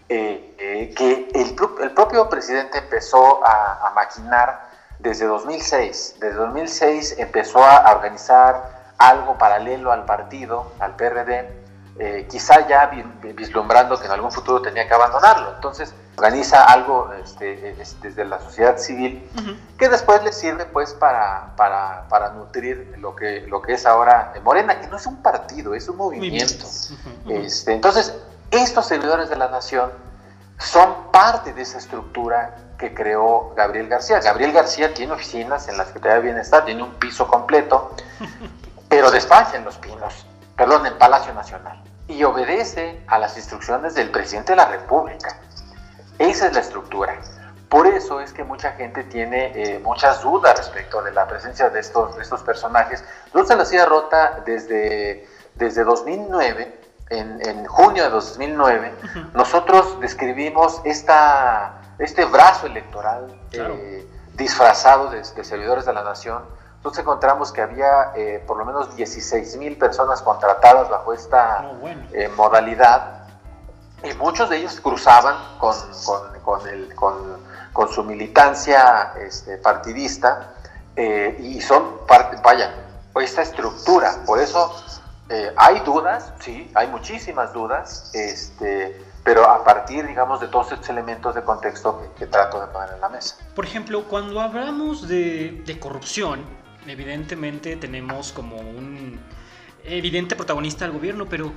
que 0.08 1.30
el, 1.34 1.56
el, 1.82 1.92
propio 1.96 2.30
presidente 2.30 2.78
empezó 2.78 3.44
a, 3.44 3.88
a, 3.88 3.92
maquinar 3.96 4.70
desde 5.00 5.26
2006. 5.26 6.18
Desde 6.20 6.36
2006 6.36 7.16
empezó 7.18 7.66
a 7.66 7.92
organizar 7.96 8.94
algo 9.00 9.40
paralelo 9.40 9.92
al 9.92 10.06
partido, 10.06 10.72
al 10.78 10.96
PRD, 10.98 11.50
eh, 12.00 12.26
quizá 12.30 12.68
ya 12.68 12.90
vislumbrando 13.36 14.00
que 14.00 14.06
en 14.06 14.12
algún 14.12 14.32
futuro 14.32 14.62
tenía 14.62 14.88
que 14.88 14.94
abandonarlo. 14.94 15.56
Entonces 15.56 15.94
organiza 16.16 16.64
algo 16.64 17.12
este, 17.14 17.76
desde 18.02 18.26
la 18.26 18.40
sociedad 18.40 18.78
civil 18.78 19.28
que 19.78 19.90
después 19.90 20.24
le 20.24 20.32
sirve 20.32 20.66
pues 20.66 20.94
para, 20.94 21.54
para, 21.56 22.08
para, 22.10 22.30
nutrir 22.30 22.96
lo 23.00 23.16
que, 23.16 23.42
lo 23.48 23.62
que 23.62 23.74
es 23.74 23.86
ahora 23.86 24.34
Morena, 24.44 24.80
que 24.80 24.88
no 24.88 24.98
es 24.98 25.06
un 25.06 25.22
partido, 25.22 25.74
es 25.74 25.90
un 25.90 25.98
movimiento. 25.98 26.66
Este, 27.28 27.74
entonces, 27.74 28.14
estos 28.52 28.86
servidores 28.86 29.30
de 29.30 29.36
la 29.36 29.50
nación 29.50 29.92
son 30.60 31.12
parte 31.12 31.54
de 31.54 31.64
esa 31.64 31.80
estructura 31.80 32.56
que 32.78 32.94
creó 32.94 33.54
Gabriel 33.56 33.88
García. 33.88 34.20
Gabriel 34.20 34.54
García 34.54 34.94
tiene 34.94 35.14
oficinas 35.14 35.68
en 35.68 35.78
la 35.78 35.86
Secretaría 35.86 36.18
de 36.18 36.24
Bienestar, 36.24 36.66
tiene 36.66 36.84
un 36.84 36.94
piso 36.96 37.28
completo, 37.28 37.96
pero 38.90 39.10
despacha 39.12 39.58
en 39.58 39.66
los 39.66 39.78
pinos 39.78 40.26
perdón, 40.62 40.86
en 40.86 40.96
Palacio 41.00 41.34
Nacional, 41.34 41.82
y 42.08 42.24
obedece 42.24 43.02
a 43.08 43.18
las 43.18 43.36
instrucciones 43.36 43.96
del 43.96 44.12
presidente 44.12 44.52
de 44.52 44.58
la 44.58 44.66
República. 44.66 45.36
Esa 46.20 46.46
es 46.46 46.54
la 46.54 46.60
estructura. 46.60 47.20
Por 47.68 47.88
eso 47.88 48.22
es 48.22 48.32
que 48.32 48.44
mucha 48.44 48.74
gente 48.74 49.04
tiene 49.06 49.54
eh, 49.56 49.80
muchas 49.80 50.22
dudas 50.22 50.56
respecto 50.56 51.02
de 51.02 51.14
la 51.14 51.26
presencia 51.26 51.72
de 51.72 51.80
estos, 51.80 52.16
de 52.16 52.22
estos 52.22 52.44
personajes. 52.44 53.04
Luz 53.34 53.48
de 53.48 53.56
la 53.56 53.66
Silla 53.66 53.88
Rota 53.88 54.44
desde, 54.46 55.28
desde 55.56 55.84
2009, 55.84 56.80
en, 57.10 57.44
en 57.44 57.66
junio 57.66 58.04
de 58.04 58.10
2009, 58.12 58.94
nosotros 59.34 60.00
describimos 60.00 60.80
esta, 60.86 61.82
este 61.98 62.24
brazo 62.26 62.68
electoral 62.68 63.36
eh, 63.52 64.08
disfrazado 64.36 65.10
de, 65.10 65.24
de 65.24 65.44
servidores 65.44 65.88
de 65.88 65.94
la 65.94 66.04
nación 66.04 66.61
entonces 66.82 67.04
encontramos 67.04 67.52
que 67.52 67.62
había 67.62 68.12
eh, 68.16 68.44
por 68.48 68.58
lo 68.58 68.66
menos 68.66 68.96
16 68.96 69.56
mil 69.58 69.78
personas 69.78 70.20
contratadas 70.24 70.90
bajo 70.90 71.14
esta 71.14 71.74
eh, 72.12 72.28
modalidad 72.36 73.28
y 74.04 74.12
muchos 74.16 74.50
de 74.50 74.58
ellos 74.58 74.82
cruzaban 74.82 75.60
con, 75.60 75.76
con, 76.44 76.68
el, 76.68 76.96
con 76.96 77.88
su 77.94 78.04
militancia 78.04 79.14
este, 79.20 79.58
partidista 79.58 80.56
eh, 80.96 81.38
y 81.40 81.62
son 81.62 82.00
parte, 82.08 82.38
vaya, 82.44 82.74
esta 83.14 83.44
estructura. 83.44 84.16
Por 84.26 84.40
eso 84.40 84.76
hay 85.58 85.82
dudas, 85.82 86.34
sí, 86.40 86.72
hay 86.74 86.88
muchísimas 86.88 87.54
dudas, 87.54 88.10
este, 88.16 89.06
pero 89.24 89.48
a 89.48 89.64
partir, 89.64 90.08
digamos, 90.08 90.42
de 90.42 90.48
todos 90.48 90.72
estos 90.72 90.90
elementos 90.90 91.36
de 91.36 91.44
contexto 91.44 92.12
que, 92.18 92.26
trato 92.26 92.60
de 92.60 92.66
poner 92.68 92.96
en 92.96 93.02
la 93.02 93.10
mesa. 93.10 93.36
Por 93.54 93.66
ejemplo, 93.66 94.04
cuando 94.10 94.42
hablamos 94.42 95.08
de, 95.08 95.62
de 95.64 95.80
corrupción, 95.80 96.61
evidentemente 96.88 97.76
tenemos 97.76 98.32
como 98.32 98.58
un 98.58 99.20
evidente 99.84 100.36
protagonista 100.36 100.86
del 100.86 100.94
gobierno, 100.94 101.28
pero 101.28 101.54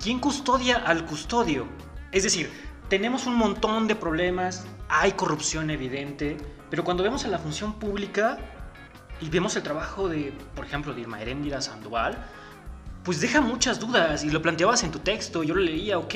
¿quién 0.00 0.18
custodia 0.18 0.76
al 0.76 1.04
custodio? 1.06 1.66
Es 2.12 2.22
decir, 2.22 2.50
tenemos 2.88 3.26
un 3.26 3.36
montón 3.36 3.88
de 3.88 3.96
problemas, 3.96 4.64
hay 4.88 5.12
corrupción 5.12 5.70
evidente, 5.70 6.36
pero 6.70 6.84
cuando 6.84 7.02
vemos 7.02 7.24
a 7.24 7.28
la 7.28 7.38
función 7.38 7.78
pública 7.78 8.38
y 9.20 9.28
vemos 9.28 9.56
el 9.56 9.62
trabajo 9.62 10.08
de, 10.08 10.32
por 10.54 10.64
ejemplo, 10.64 10.92
de 10.94 11.02
Irma 11.02 11.20
Heréndira 11.20 11.60
Sandoval, 11.60 12.16
pues 13.02 13.20
deja 13.20 13.40
muchas 13.40 13.80
dudas 13.80 14.24
y 14.24 14.30
lo 14.30 14.40
planteabas 14.40 14.82
en 14.82 14.90
tu 14.90 14.98
texto, 14.98 15.42
yo 15.42 15.54
lo 15.54 15.60
leía, 15.60 15.98
ok, 15.98 16.14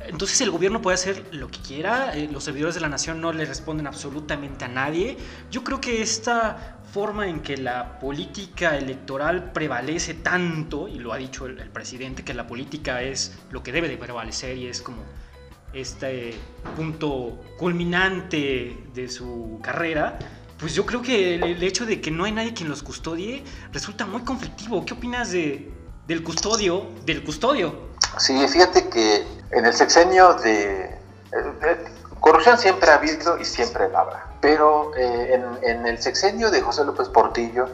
entonces 0.00 0.40
el 0.40 0.50
gobierno 0.50 0.82
puede 0.82 0.96
hacer 0.96 1.26
lo 1.32 1.48
que 1.50 1.60
quiera, 1.60 2.16
eh, 2.16 2.28
los 2.30 2.44
servidores 2.44 2.74
de 2.74 2.80
la 2.80 2.88
nación 2.88 3.20
no 3.20 3.32
le 3.32 3.44
responden 3.44 3.86
absolutamente 3.86 4.64
a 4.64 4.68
nadie. 4.68 5.16
Yo 5.50 5.64
creo 5.64 5.80
que 5.80 6.02
esta 6.02 6.78
forma 6.94 7.26
en 7.26 7.40
que 7.40 7.56
la 7.56 7.98
política 7.98 8.76
electoral 8.78 9.50
prevalece 9.50 10.14
tanto, 10.14 10.86
y 10.86 11.00
lo 11.00 11.12
ha 11.12 11.16
dicho 11.16 11.46
el, 11.46 11.56
presidente, 11.70 12.22
que 12.22 12.34
la 12.34 12.46
política 12.46 13.02
es 13.02 13.32
lo 13.50 13.64
que 13.64 13.72
debe 13.72 13.88
de 13.88 13.96
prevalecer 13.96 14.56
y 14.56 14.68
es 14.68 14.80
como 14.80 15.02
este 15.72 16.34
punto 16.76 17.40
culminante 17.58 18.78
de 18.94 19.08
su 19.08 19.58
carrera, 19.60 20.20
pues 20.56 20.72
yo 20.76 20.86
creo 20.86 21.02
que 21.02 21.34
el, 21.34 21.60
hecho 21.64 21.84
de 21.84 22.00
que 22.00 22.12
no 22.12 22.22
hay 22.26 22.32
nadie 22.32 22.54
quien 22.54 22.68
los 22.68 22.84
custodie 22.84 23.42
resulta 23.72 24.06
muy 24.06 24.22
conflictivo. 24.22 24.86
¿Qué 24.86 24.94
opinas 24.94 25.32
de, 25.32 25.72
del 26.06 26.22
custodio, 26.22 26.86
del 27.04 27.24
custodio? 27.24 27.88
Sí, 28.18 28.38
fíjate 28.46 28.88
que 28.88 29.26
en 29.50 29.66
el 29.66 29.72
sexenio 29.72 30.34
de, 30.34 30.96
corrupción 32.24 32.56
siempre 32.56 32.90
ha 32.90 32.94
habido 32.94 33.38
y 33.38 33.44
siempre 33.44 33.86
la 33.90 34.00
habrá, 34.00 34.26
pero 34.40 34.92
eh, 34.96 35.42
en, 35.62 35.86
el 35.86 36.00
sexenio 36.00 36.50
de 36.50 36.62
José 36.62 36.82
López 36.82 37.10
Portillo 37.10 37.68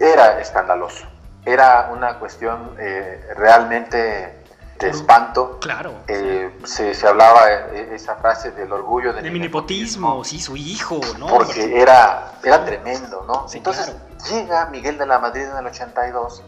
era 0.00 0.40
escandaloso, 0.40 1.06
era 1.44 1.88
una 1.92 2.18
cuestión 2.18 2.74
eh, 2.80 3.24
realmente 3.36 4.42
de 4.80 4.88
espanto. 4.88 5.60
Claro. 5.60 5.92
Eh, 6.08 6.50
se, 6.64 6.94
se, 6.94 7.06
hablaba 7.06 7.48
esa 7.92 8.16
frase 8.16 8.50
del 8.50 8.72
orgullo 8.72 9.12
del 9.12 9.22
de 9.22 9.30
mi 9.30 9.38
nepotismo, 9.38 10.24
sí, 10.24 10.40
su 10.40 10.56
hijo, 10.56 10.98
¿no? 11.16 11.28
Porque 11.28 11.80
era, 11.80 12.32
era 12.42 12.64
tremendo, 12.64 13.24
¿no? 13.28 13.46
Entonces 13.54 13.94
llega 14.28 14.66
Miguel 14.66 14.98
de 14.98 15.06
la 15.06 15.20
Madrid 15.20 15.44
en 15.44 15.58
el 15.58 15.66
82 15.66 16.42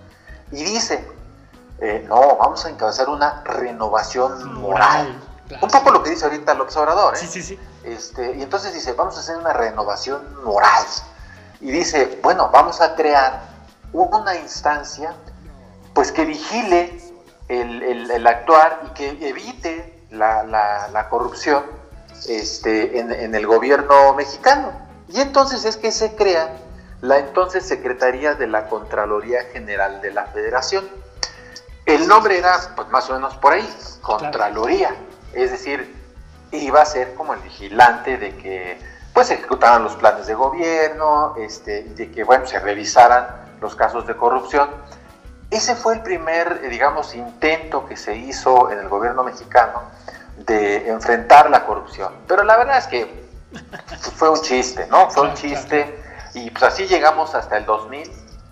y 0.51 0.65
dice, 0.65 1.07
no, 2.09 2.37
vamos 2.37 2.67
a 2.67 2.71
encabezar 2.71 3.09
una 3.09 3.45
renovación 3.45 4.55
moral 4.61 5.21
un 5.61 5.69
poco 5.69 5.91
lo 5.91 6.03
que 6.03 6.11
dice 6.11 6.25
ahorita 6.25 6.55
López 6.55 6.77
Obrador, 6.77 7.15
¿eh? 7.15 7.19
Sí, 7.19 7.27
sí, 7.27 7.43
sí. 7.43 7.59
Este, 7.85 8.37
y 8.37 8.43
entonces 8.43 8.73
dice, 8.73 8.93
vamos 8.93 9.17
a 9.17 9.21
hacer 9.21 9.37
una 9.37 9.53
renovación 9.53 10.43
moral. 10.43 10.85
Y 11.61 11.71
dice, 11.71 12.19
bueno, 12.23 12.51
vamos 12.53 12.81
a 12.81 12.95
crear 12.95 13.43
una 13.93 14.37
instancia 14.37 15.15
pues 15.93 16.11
que 16.11 16.25
vigile 16.25 17.01
el, 17.49 18.27
actuar 18.27 18.83
y 18.87 18.95
que 18.95 19.29
evite 19.29 20.07
la, 20.11 21.07
corrupción 21.11 21.65
este, 22.27 22.99
en, 22.99 23.13
en, 23.13 23.35
el 23.35 23.47
gobierno 23.47 24.15
mexicano. 24.15 24.73
Y 25.09 25.21
entonces 25.21 25.65
es 25.65 25.77
que 25.77 25.93
se 25.93 26.17
crea 26.17 26.57
la 27.01 27.19
entonces 27.19 27.67
Secretaría 27.67 28.35
de 28.35 28.47
la 28.47 28.69
Contraloría 28.69 29.43
General 29.53 30.01
de 30.01 30.11
la 30.11 30.25
Federación. 30.27 30.89
El 31.87 32.09
nombre 32.09 32.39
era 32.39 32.59
pues, 32.75 32.89
más 32.89 33.09
o 33.11 33.15
menos 33.15 33.37
por 33.37 33.53
ahí, 33.53 33.69
Contraloría. 34.01 34.95
Es 35.35 35.51
decir, 35.51 35.95
iba 36.53 36.81
a 36.81 36.87
ser 36.87 37.15
como 37.15 37.35
el 37.35 37.41
vigilante 37.41 38.17
de 38.17 38.37
que 38.37 38.79
pues 39.13 39.31
ejecutaran 39.31 39.85
los 39.85 39.95
planes 39.95 40.27
de 40.27 40.35
gobierno, 40.35 41.35
este, 41.39 41.85
de 41.85 42.11
que 42.11 42.25
bueno, 42.25 42.47
se 42.47 42.59
revisaran 42.59 43.27
los 43.61 43.77
casos 43.77 44.07
de 44.07 44.17
corrupción. 44.17 44.69
Ese 45.51 45.77
fue 45.77 45.95
el 45.95 46.03
primer, 46.03 46.63
eh, 46.65 46.69
digamos, 46.69 47.15
intento 47.15 47.87
que 47.87 47.97
se 47.97 48.17
hizo 48.17 48.73
en 48.73 48.81
el 48.81 48.89
gobierno 48.89 49.23
mexicano 49.23 49.83
de 50.37 50.89
enfrentar 50.89 51.49
la 51.49 51.65
corrupción. 51.65 52.13
Pero 52.27 52.43
la 52.43 52.57
verdad 52.57 52.79
es 52.79 52.89
que 52.89 53.25
fue 54.17 54.31
un 54.31 54.41
chiste, 54.41 54.87
¿no? 54.89 55.09
Fue 55.11 55.29
un 55.29 55.35
chiste 55.35 55.97
y 56.35 56.51
pues 56.51 56.65
así 56.65 56.87
llegamos 56.87 57.37
hasta 57.37 57.57
el 57.57 57.67
2000. 57.67 58.11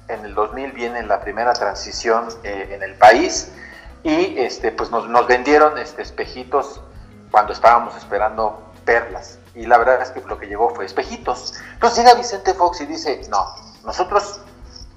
En 0.08 0.24
el 0.24 0.34
2000 0.34 0.72
viene 0.72 1.02
la 1.02 1.20
primera 1.20 1.52
transición 1.54 2.28
eh, 2.44 2.70
en 2.72 2.84
el 2.84 2.94
país 2.94 3.50
y 4.02 4.38
este, 4.38 4.72
pues 4.72 4.90
nos, 4.90 5.08
nos 5.08 5.26
vendieron 5.26 5.78
este, 5.78 6.02
espejitos 6.02 6.80
cuando 7.30 7.52
estábamos 7.52 7.96
esperando 7.96 8.72
perlas. 8.84 9.38
Y 9.54 9.66
la 9.66 9.78
verdad 9.78 10.02
es 10.02 10.10
que 10.10 10.20
lo 10.20 10.38
que 10.38 10.46
llegó 10.46 10.74
fue 10.74 10.84
espejitos. 10.84 11.54
Entonces 11.74 11.98
llega 11.98 12.14
Vicente 12.14 12.54
Fox 12.54 12.80
y 12.80 12.86
dice, 12.86 13.22
no, 13.28 13.54
nosotros 13.84 14.40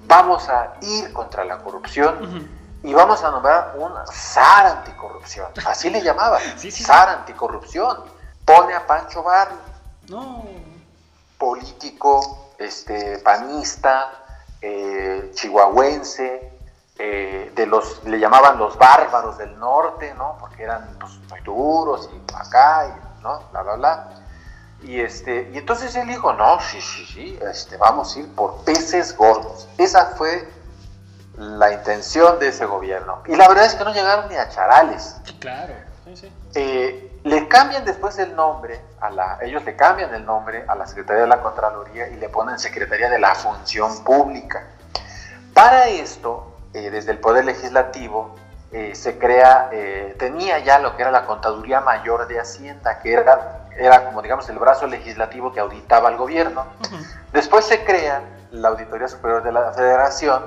vamos 0.06 0.48
a 0.48 0.74
ir 0.82 1.12
contra 1.12 1.44
la 1.44 1.58
corrupción 1.58 2.48
y 2.82 2.94
vamos 2.94 3.22
a 3.22 3.30
nombrar 3.30 3.74
un 3.76 3.92
zar 4.12 4.66
anticorrupción. 4.66 5.48
Así 5.66 5.90
le 5.90 6.02
llamaba, 6.02 6.38
sí, 6.56 6.70
zar 6.70 7.08
anticorrupción. 7.08 8.04
Pone 8.44 8.74
a 8.74 8.86
Pancho 8.86 9.24
Barrio, 9.24 9.58
no. 10.08 10.44
político, 11.36 12.52
este, 12.58 13.18
panista, 13.18 14.24
eh, 14.62 15.32
chihuahuense, 15.34 16.55
eh, 16.98 17.52
de 17.54 17.66
los, 17.66 18.02
le 18.04 18.18
llamaban 18.18 18.58
los 18.58 18.78
bárbaros 18.78 19.36
del 19.38 19.58
norte, 19.58 20.14
¿no? 20.14 20.36
Porque 20.40 20.62
eran 20.62 20.96
pues, 20.98 21.12
muy 21.28 21.40
duros 21.40 22.08
y 22.12 22.34
acá, 22.34 22.86
y, 22.88 23.22
¿no? 23.22 23.40
Bla, 23.52 23.62
bla, 23.62 23.74
bla. 23.74 24.08
Y, 24.82 25.00
este, 25.00 25.50
y 25.52 25.58
entonces 25.58 25.94
él 25.96 26.08
dijo, 26.08 26.32
no, 26.32 26.60
sí, 26.60 26.80
sí, 26.80 27.06
sí, 27.06 27.38
este, 27.42 27.76
vamos 27.76 28.14
a 28.14 28.20
ir 28.20 28.34
por 28.34 28.64
peces 28.64 29.16
gordos. 29.16 29.68
Esa 29.78 30.14
fue 30.16 30.48
la 31.36 31.72
intención 31.72 32.38
de 32.38 32.48
ese 32.48 32.66
gobierno. 32.66 33.22
Y 33.26 33.36
la 33.36 33.48
verdad 33.48 33.66
es 33.66 33.74
que 33.74 33.84
no 33.84 33.92
llegaron 33.92 34.28
ni 34.28 34.36
a 34.36 34.48
charales. 34.48 35.16
Claro, 35.38 35.74
sí, 36.04 36.16
sí. 36.16 36.32
Eh, 36.54 37.20
le 37.24 37.48
cambian 37.48 37.84
después 37.84 38.18
el 38.18 38.36
nombre, 38.36 38.80
a 39.00 39.10
la, 39.10 39.38
ellos 39.42 39.64
le 39.64 39.74
cambian 39.74 40.14
el 40.14 40.24
nombre 40.24 40.64
a 40.68 40.74
la 40.76 40.86
Secretaría 40.86 41.22
de 41.22 41.28
la 41.28 41.42
Contraloría 41.42 42.08
y 42.08 42.16
le 42.16 42.28
ponen 42.28 42.58
Secretaría 42.58 43.10
de 43.10 43.18
la 43.18 43.34
Función 43.34 44.04
Pública. 44.04 44.64
Para 45.52 45.88
esto, 45.88 46.55
eh, 46.76 46.90
desde 46.90 47.12
el 47.12 47.18
Poder 47.18 47.46
Legislativo, 47.46 48.34
eh, 48.70 48.94
se 48.94 49.16
crea, 49.16 49.70
eh, 49.72 50.14
tenía 50.18 50.58
ya 50.58 50.78
lo 50.78 50.94
que 50.94 51.00
era 51.00 51.10
la 51.10 51.24
Contaduría 51.24 51.80
Mayor 51.80 52.28
de 52.28 52.38
Hacienda, 52.38 52.98
que 52.98 53.14
era, 53.14 53.66
era 53.78 54.04
como 54.04 54.20
digamos 54.20 54.46
el 54.50 54.58
brazo 54.58 54.86
legislativo 54.86 55.54
que 55.54 55.60
auditaba 55.60 56.10
al 56.10 56.18
gobierno. 56.18 56.66
Después 57.32 57.64
se 57.64 57.82
crea 57.82 58.20
la 58.50 58.68
Auditoría 58.68 59.08
Superior 59.08 59.42
de 59.42 59.52
la 59.52 59.72
Federación 59.72 60.44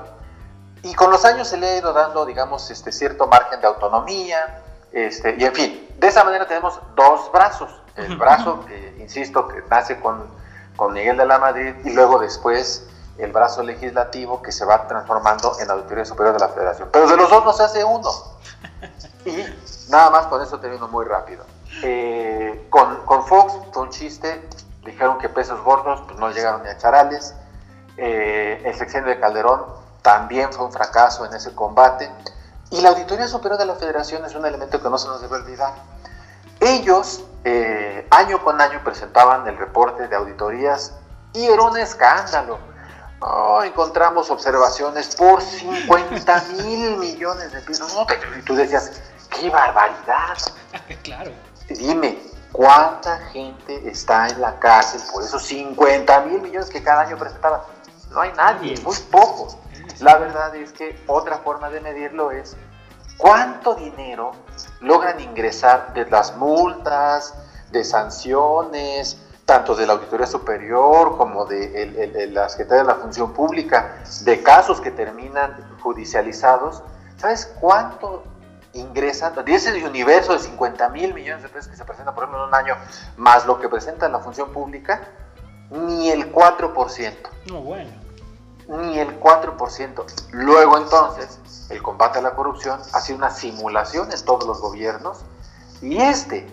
y 0.83 0.93
con 0.93 1.09
los 1.09 1.25
años 1.25 1.47
se 1.47 1.57
le 1.57 1.67
ha 1.67 1.77
ido 1.77 1.93
dando, 1.93 2.27
digamos, 2.27 2.69
este 2.69 2.91
cierto 2.91 3.25
margen 3.25 3.59
de 3.59 3.65
autonomía, 3.65 4.61
este, 4.91 5.35
y 5.35 5.45
en 5.45 5.55
fin, 5.55 5.87
de 5.97 6.07
esa 6.09 6.23
manera 6.23 6.47
tenemos 6.47 6.79
dos 6.95 7.31
brazos. 7.31 7.71
El 7.95 8.17
brazo, 8.17 8.63
insisto, 8.99 9.47
que 9.47 9.63
nace 9.67 9.99
con, 9.99 10.27
con 10.75 10.93
Miguel 10.93 11.17
de 11.17 11.25
la 11.25 11.39
Madrid 11.39 11.73
y 11.83 11.89
luego 11.89 12.19
después 12.19 12.87
el 13.19 13.31
brazo 13.31 13.63
legislativo 13.63 14.41
que 14.41 14.51
se 14.51 14.65
va 14.65 14.87
transformando 14.87 15.57
en 15.59 15.69
Auditoría 15.69 16.05
Superior 16.05 16.33
de 16.33 16.39
la 16.39 16.49
Federación. 16.49 16.89
Pero 16.91 17.07
de 17.07 17.17
los 17.17 17.29
dos 17.29 17.43
no 17.43 17.53
se 17.53 17.63
hace 17.63 17.83
uno. 17.83 18.09
Y 19.25 19.43
nada 19.89 20.09
más 20.09 20.27
con 20.27 20.41
eso 20.41 20.59
termino 20.59 20.87
muy 20.87 21.05
rápido. 21.05 21.43
Eh, 21.83 22.67
con, 22.69 23.05
con, 23.05 23.25
Fox 23.25 23.53
fue 23.71 23.83
un 23.83 23.89
chiste, 23.89 24.47
dijeron 24.85 25.17
que 25.19 25.29
pesos 25.29 25.61
gordos 25.63 26.01
pues 26.07 26.17
no 26.17 26.31
llegaron 26.31 26.63
ni 26.63 26.69
a 26.69 26.77
charales. 26.77 27.35
Eh, 27.97 28.61
el 28.65 28.73
sexenio 28.75 29.09
de 29.09 29.19
Calderón 29.19 29.65
también 30.01 30.53
fue 30.53 30.65
un 30.65 30.71
fracaso 30.71 31.25
en 31.25 31.33
ese 31.33 31.53
combate. 31.53 32.09
Y 32.71 32.81
la 32.81 32.89
Auditoría 32.89 33.27
Superior 33.27 33.59
de 33.59 33.65
la 33.65 33.75
Federación 33.75 34.23
es 34.25 34.35
un 34.35 34.45
elemento 34.45 34.81
que 34.81 34.89
no 34.89 34.97
se 34.97 35.07
nos 35.07 35.21
debe 35.21 35.35
olvidar. 35.35 35.73
Ellos 36.61 37.23
eh, 37.43 38.07
año 38.11 38.43
con 38.43 38.59
año 38.61 38.81
presentaban 38.83 39.47
el 39.47 39.57
reporte 39.57 40.07
de 40.07 40.15
auditorías 40.15 40.93
y 41.33 41.45
era 41.45 41.61
un 41.63 41.77
escándalo 41.77 42.68
Oh, 43.21 43.61
encontramos 43.63 44.29
observaciones 44.29 45.15
por 45.15 45.41
50 45.41 46.43
mil 46.63 46.97
millones 46.97 47.51
de 47.51 47.61
pesos. 47.61 47.93
y 48.37 48.41
tú 48.43 48.55
decías, 48.55 49.01
¡qué 49.29 49.49
barbaridad! 49.49 50.37
claro. 51.03 51.31
Dime, 51.67 52.17
¿cuánta 52.51 53.17
gente 53.31 53.89
está 53.89 54.27
en 54.27 54.41
la 54.41 54.57
cárcel 54.59 55.01
por 55.11 55.23
esos 55.23 55.43
50 55.43 56.21
mil 56.21 56.41
millones 56.41 56.69
que 56.69 56.81
cada 56.81 57.01
año 57.01 57.17
presentaban? 57.17 57.61
No 58.11 58.21
hay 58.21 58.31
nadie, 58.33 58.79
muy 58.81 58.95
pocos. 59.11 59.57
La 59.99 60.17
verdad 60.17 60.55
es 60.55 60.71
que 60.71 60.97
otra 61.07 61.39
forma 61.39 61.69
de 61.69 61.81
medirlo 61.81 62.31
es 62.31 62.55
cuánto 63.17 63.75
dinero 63.75 64.31
logran 64.79 65.19
ingresar 65.19 65.93
de 65.93 66.05
las 66.05 66.35
multas, 66.37 67.33
de 67.71 67.83
sanciones, 67.83 69.17
tanto 69.49 69.73
de 69.73 69.87
la 69.87 69.93
Auditoría 69.93 70.27
Superior 70.27 71.17
como 71.17 71.43
de 71.43 72.29
la 72.31 72.47
Secretaría 72.49 72.83
de 72.83 72.89
la 72.89 72.95
Función 72.97 73.33
Pública, 73.33 74.03
de 74.21 74.43
casos 74.43 74.79
que 74.79 74.91
terminan 74.91 75.57
judicializados. 75.81 76.83
¿Sabes 77.17 77.51
cuánto 77.59 78.21
ingresan? 78.73 79.33
De 79.43 79.55
ese 79.55 79.83
universo 79.83 80.33
de 80.33 80.39
50 80.39 80.89
mil 80.89 81.15
millones 81.15 81.41
de 81.41 81.49
pesos 81.49 81.67
que 81.67 81.75
se 81.75 81.83
presentan, 81.83 82.13
por 82.13 82.25
ejemplo, 82.25 82.43
en 82.43 82.49
un 82.49 82.53
año, 82.53 82.75
más 83.17 83.47
lo 83.47 83.59
que 83.59 83.67
presenta 83.67 84.07
la 84.07 84.19
Función 84.19 84.51
Pública, 84.51 85.01
ni 85.71 86.11
el 86.11 86.31
4%. 86.31 87.15
No, 87.47 87.61
bueno. 87.61 87.89
Ni 88.67 88.99
el 88.99 89.19
4%. 89.19 90.05
Luego 90.31 90.77
entonces, 90.77 91.39
el 91.71 91.81
combate 91.81 92.19
a 92.19 92.21
la 92.21 92.35
corrupción 92.35 92.79
ha 92.93 93.01
sido 93.01 93.17
una 93.17 93.31
simulación 93.31 94.11
en 94.11 94.25
todos 94.25 94.45
los 94.45 94.61
gobiernos 94.61 95.25
y 95.81 95.97
este, 95.97 96.47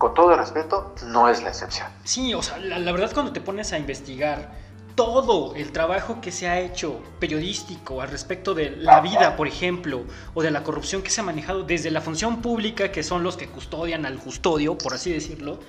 con 0.00 0.14
todo 0.14 0.32
el 0.32 0.38
respeto, 0.38 0.94
no 1.04 1.28
es 1.28 1.42
la 1.42 1.50
excepción. 1.50 1.86
Sí, 2.04 2.32
o 2.32 2.40
sea, 2.40 2.56
la, 2.56 2.90
verdad 2.90 3.10
cuando 3.12 3.34
te 3.34 3.42
pones 3.42 3.74
a 3.74 3.78
investigar 3.78 4.50
todo 4.94 5.54
el 5.54 5.72
trabajo 5.72 6.22
que 6.22 6.32
se 6.32 6.48
ha 6.48 6.58
hecho 6.58 7.02
periodístico 7.18 8.00
al 8.00 8.08
respecto 8.08 8.54
de 8.54 8.70
la 8.70 9.02
vida, 9.02 9.36
por 9.36 9.46
ejemplo, 9.46 10.04
o 10.32 10.42
de 10.42 10.50
la 10.50 10.62
corrupción 10.62 11.02
que 11.02 11.10
se 11.10 11.20
ha 11.20 11.24
manejado 11.24 11.64
desde 11.64 11.90
la 11.90 12.00
función 12.00 12.40
pública, 12.40 12.90
que 12.90 13.02
son 13.02 13.22
los 13.22 13.36
que 13.36 13.48
custodian 13.48 14.06
al 14.06 14.16
custodio, 14.16 14.78
por 14.78 14.94
así 14.94 15.12
decirlo, 15.12 15.60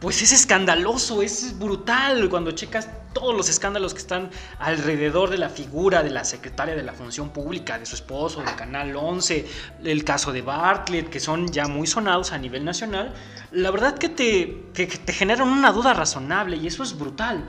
pues 0.00 0.20
es 0.20 0.32
escandaloso, 0.32 1.22
es 1.22 1.58
brutal 1.58 2.28
cuando 2.28 2.50
checas 2.52 2.88
todos 3.14 3.34
los 3.34 3.48
escándalos 3.48 3.94
que 3.94 4.00
están 4.00 4.30
alrededor 4.58 5.30
de 5.30 5.38
la 5.38 5.48
figura 5.48 6.02
de 6.02 6.10
la 6.10 6.22
secretaria 6.22 6.76
de 6.76 6.82
la 6.82 6.92
función 6.92 7.30
pública, 7.30 7.78
de 7.78 7.86
su 7.86 7.94
esposo, 7.94 8.42
de 8.42 8.54
Canal 8.56 8.94
11, 8.94 9.46
el 9.84 10.04
caso 10.04 10.32
de 10.32 10.42
Bartlett, 10.42 11.08
que 11.08 11.18
son 11.18 11.50
ya 11.50 11.66
muy 11.66 11.86
sonados 11.86 12.32
a 12.32 12.38
nivel 12.38 12.62
nacional, 12.62 13.14
la 13.52 13.70
verdad 13.70 13.96
que 13.96 14.10
te, 14.10 14.64
que 14.74 14.86
te 14.86 15.12
generan 15.14 15.48
una 15.48 15.72
duda 15.72 15.94
razonable 15.94 16.58
y 16.58 16.66
eso 16.66 16.82
es 16.82 16.98
brutal. 16.98 17.44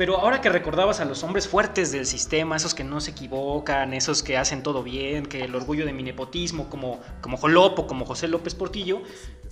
Pero 0.00 0.18
ahora 0.18 0.40
que 0.40 0.48
recordabas 0.48 0.98
a 1.00 1.04
los 1.04 1.22
hombres 1.24 1.46
fuertes 1.46 1.92
del 1.92 2.06
sistema, 2.06 2.56
esos 2.56 2.74
que 2.74 2.84
no 2.84 3.02
se 3.02 3.10
equivocan, 3.10 3.92
esos 3.92 4.22
que 4.22 4.38
hacen 4.38 4.62
todo 4.62 4.82
bien, 4.82 5.26
que 5.26 5.42
el 5.42 5.54
orgullo 5.54 5.84
de 5.84 5.92
mi 5.92 6.02
nepotismo, 6.02 6.70
como, 6.70 7.00
como 7.20 7.36
Jolopo, 7.36 7.86
como 7.86 8.06
José 8.06 8.26
López 8.26 8.54
Portillo, 8.54 9.02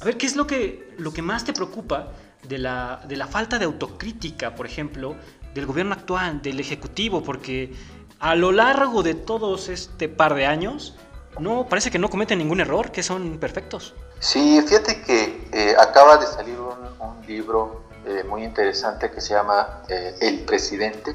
a 0.01 0.07
ver, 0.07 0.17
¿qué 0.17 0.25
es 0.25 0.37
lo 0.37 0.47
que, 0.47 0.95
lo 0.97 1.13
que 1.13 1.21
más 1.21 1.45
te 1.45 1.53
preocupa 1.53 2.13
de 2.45 2.57
la, 2.57 3.03
de 3.07 3.19
la 3.19 3.27
falta 3.27 3.59
de 3.59 3.67
autocrítica, 3.67 4.55
por 4.55 4.65
ejemplo, 4.65 5.17
del 5.53 5.67
gobierno 5.67 5.93
actual, 5.93 6.41
del 6.41 6.61
Ejecutivo? 6.61 7.23
Porque 7.23 7.75
a 8.19 8.35
lo 8.35 8.51
largo 8.51 9.03
de 9.03 9.13
todos 9.13 9.69
este 9.69 10.09
par 10.09 10.35
de 10.35 10.47
años, 10.47 10.97
no 11.39 11.69
parece 11.69 11.91
que 11.91 11.99
no 11.99 12.09
cometen 12.09 12.39
ningún 12.39 12.61
error, 12.61 12.91
que 12.91 13.03
son 13.03 13.37
perfectos. 13.37 13.95
Sí, 14.21 14.63
fíjate 14.67 15.03
que 15.03 15.47
eh, 15.53 15.77
acaba 15.79 16.17
de 16.17 16.25
salir 16.25 16.59
un, 16.59 17.07
un 17.07 17.27
libro 17.27 17.88
eh, 18.09 18.25
muy 18.25 18.43
interesante 18.43 19.11
que 19.11 19.21
se 19.21 19.35
llama 19.35 19.81
eh, 19.87 20.17
El 20.23 20.41
Presidente. 20.47 21.15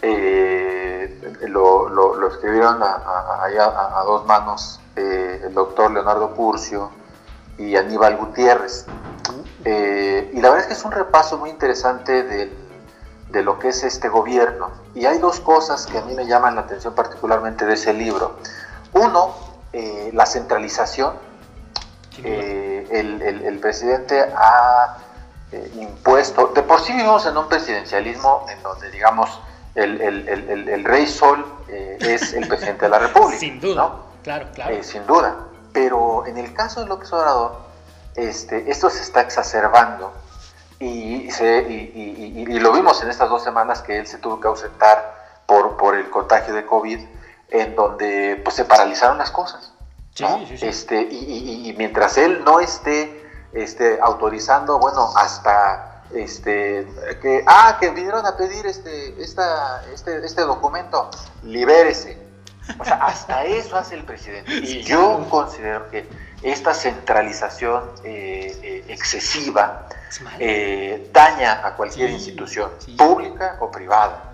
Eh, 0.00 1.36
lo, 1.48 2.26
escribieron 2.26 2.82
a, 2.82 4.02
dos 4.06 4.24
manos 4.24 4.80
el 4.96 5.52
doctor 5.52 5.90
Leonardo 5.90 6.34
Curcio 6.34 6.90
y 7.58 7.76
Aníbal 7.76 8.16
Gutiérrez. 8.16 8.86
y 9.64 10.40
la 10.40 10.48
verdad 10.48 10.60
es 10.60 10.66
que 10.68 10.72
es 10.72 10.84
un 10.86 10.92
repaso 10.92 11.36
muy 11.36 11.50
interesante 11.50 12.22
de, 12.22 12.50
de 13.28 13.42
lo 13.42 13.58
que 13.58 13.68
es 13.68 13.84
este 13.84 14.08
gobierno. 14.08 14.70
Y 14.94 15.04
hay 15.04 15.18
dos 15.18 15.38
cosas 15.40 15.86
que 15.86 15.98
a 15.98 16.02
mí 16.02 16.14
me 16.14 16.26
llaman 16.26 16.54
la 16.54 16.62
atención 16.62 16.94
particularmente 16.94 17.66
de 17.66 17.74
ese 17.74 17.92
libro. 17.92 18.36
Uno, 18.94 19.34
la 20.12 20.24
centralización. 20.24 21.12
el, 22.24 23.22
el, 23.22 23.42
el, 23.42 23.58
presidente 23.58 24.20
ha 24.34 24.96
eh, 25.52 25.70
impuesto. 25.76 26.48
De 26.54 26.62
por 26.62 26.80
sí 26.80 26.92
vivimos 26.92 27.24
en 27.26 27.36
un 27.36 27.48
presidencialismo 27.48 28.46
en 28.50 28.62
donde, 28.62 28.90
digamos, 28.90 29.40
el, 29.74 30.00
el, 30.00 30.68
el, 30.68 30.84
rey 30.84 31.06
Sol 31.06 31.44
eh, 31.68 31.98
es 32.00 32.32
el 32.32 32.48
presidente 32.48 32.86
de 32.86 32.90
la 32.90 32.98
República. 32.98 33.38
sin 33.40 33.60
duda, 33.60 33.92
claro, 34.22 34.48
claro. 34.54 34.74
Eh, 34.74 34.82
sin 34.82 35.06
duda. 35.06 35.36
Pero 35.72 36.26
en 36.26 36.38
el 36.38 36.52
caso 36.54 36.80
de 36.80 36.86
López 36.86 37.12
Obrador, 37.12 37.58
este, 38.16 38.70
esto 38.70 38.90
se 38.90 39.02
está 39.02 39.20
exacerbando 39.20 40.12
y, 40.80 41.30
se, 41.30 41.60
y, 41.68 42.44
y, 42.48 42.58
lo 42.60 42.72
vimos 42.72 43.02
en 43.02 43.10
estas 43.10 43.28
dos 43.28 43.42
semanas 43.42 43.82
que 43.82 43.98
él 43.98 44.06
se 44.06 44.18
tuvo 44.18 44.40
que 44.40 44.48
ausentar 44.48 45.42
por, 45.46 45.76
por 45.76 45.96
el 45.96 46.08
contagio 46.10 46.54
de 46.54 46.64
COVID, 46.66 47.00
en 47.50 47.74
donde 47.74 48.40
pues, 48.44 48.56
se 48.56 48.64
paralizaron 48.64 49.18
las 49.18 49.30
cosas. 49.30 49.72
Sí, 50.14 50.24
sí, 50.48 50.58
sí. 50.58 50.66
Este, 50.66 51.00
y, 51.00 51.74
mientras 51.78 52.18
él 52.18 52.42
no 52.44 52.60
esté 52.60 53.17
este, 53.52 53.98
autorizando, 54.00 54.78
bueno, 54.78 55.10
hasta 55.16 56.02
este, 56.14 56.86
que, 57.20 57.44
ah, 57.46 57.76
que 57.78 57.90
vinieron 57.90 58.24
a 58.24 58.36
pedir 58.36 58.66
este, 58.66 59.22
esta, 59.22 59.84
este, 59.92 60.24
este 60.24 60.42
documento, 60.42 61.10
libérese. 61.42 62.18
O 62.78 62.84
sea, 62.84 62.96
hasta 62.96 63.44
eso 63.44 63.76
hace 63.76 63.94
el 63.94 64.04
presidente. 64.04 64.52
Y 64.52 64.82
yo 64.82 65.26
considero 65.30 65.90
que 65.90 66.06
esta 66.42 66.72
centralización 66.74 67.90
eh, 68.04 68.56
eh, 68.62 68.84
excesiva 68.88 69.88
eh, 70.38 71.10
daña 71.12 71.66
a 71.66 71.74
cualquier 71.74 72.10
institución, 72.10 72.70
pública 72.96 73.56
o 73.60 73.70
privada. 73.70 74.24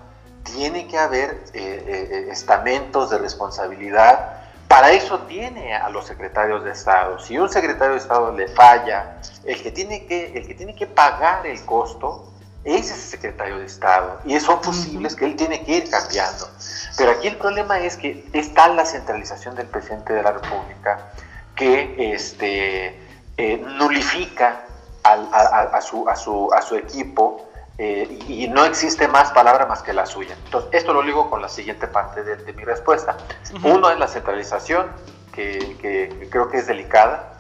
Tiene 0.43 0.87
que 0.87 0.99
haber 0.99 1.43
estamentos 1.55 3.09
de 3.09 3.17
responsabilidad 3.17 4.44
para 4.69 4.93
eso 4.93 5.21
tiene 5.21 5.75
a 5.75 5.89
los 5.89 6.07
secretarios 6.07 6.65
de 6.65 6.73
Estado. 6.73 7.19
Si 7.19 7.39
un 7.39 7.49
secretario 7.49 7.95
de 7.95 8.01
Estado 8.01 8.33
le 8.33 8.49
falla, 8.49 9.19
el 9.45 9.63
que 9.63 9.71
tiene 9.71 10.07
que, 10.07 10.33
el 10.37 10.47
que, 10.47 10.55
tiene 10.55 10.75
que 10.75 10.87
pagar 10.87 11.47
el 11.47 11.65
costo 11.65 12.33
es 12.65 12.91
ese 12.91 13.11
secretario 13.11 13.59
de 13.59 13.67
Estado. 13.67 14.21
Y 14.25 14.39
son 14.41 14.61
posibles 14.61 15.15
que 15.15 15.27
él 15.27 15.37
tiene 15.37 15.63
que 15.65 15.77
ir 15.77 15.91
cambiando. 15.91 16.49
Pero 16.97 17.13
aquí 17.13 17.29
el 17.29 17.37
problema 17.37 17.79
es 17.79 17.97
que 17.97 18.27
está 18.33 18.69
la 18.69 18.85
centralización 18.85 19.55
del 19.55 19.67
presidente 19.67 20.13
de 20.13 20.23
la 20.23 20.33
República 20.33 21.11
que 21.55 22.13
este, 22.15 23.01
eh, 23.37 23.65
nulifica 23.79 24.63
a, 25.05 25.81
su, 25.83 26.09
a, 26.09 26.17
su, 26.17 26.51
a 26.53 26.63
su 26.63 26.77
equipo 26.77 27.49
eh, 27.77 28.19
y, 28.29 28.47
no 28.49 28.65
existe 28.65 29.09
más 29.09 29.33
palabra 29.33 29.67
más 29.67 29.83
que 29.83 29.93
la 29.93 30.07
suya. 30.07 30.37
Entonces, 30.45 30.71
esto 30.73 30.93
lo 30.93 31.03
digo 31.03 31.29
con 31.29 31.43
la 31.43 31.49
siguiente 31.49 31.89
parte 31.89 32.23
de, 32.23 32.53
mi 32.53 32.65
respuesta. 32.65 33.17
Uno 33.65 33.91
es 33.91 33.99
la 33.99 34.07
centralización, 34.07 34.87
que, 35.33 36.29
creo 36.31 36.49
que 36.49 36.59
es 36.59 36.67
delicada, 36.67 37.33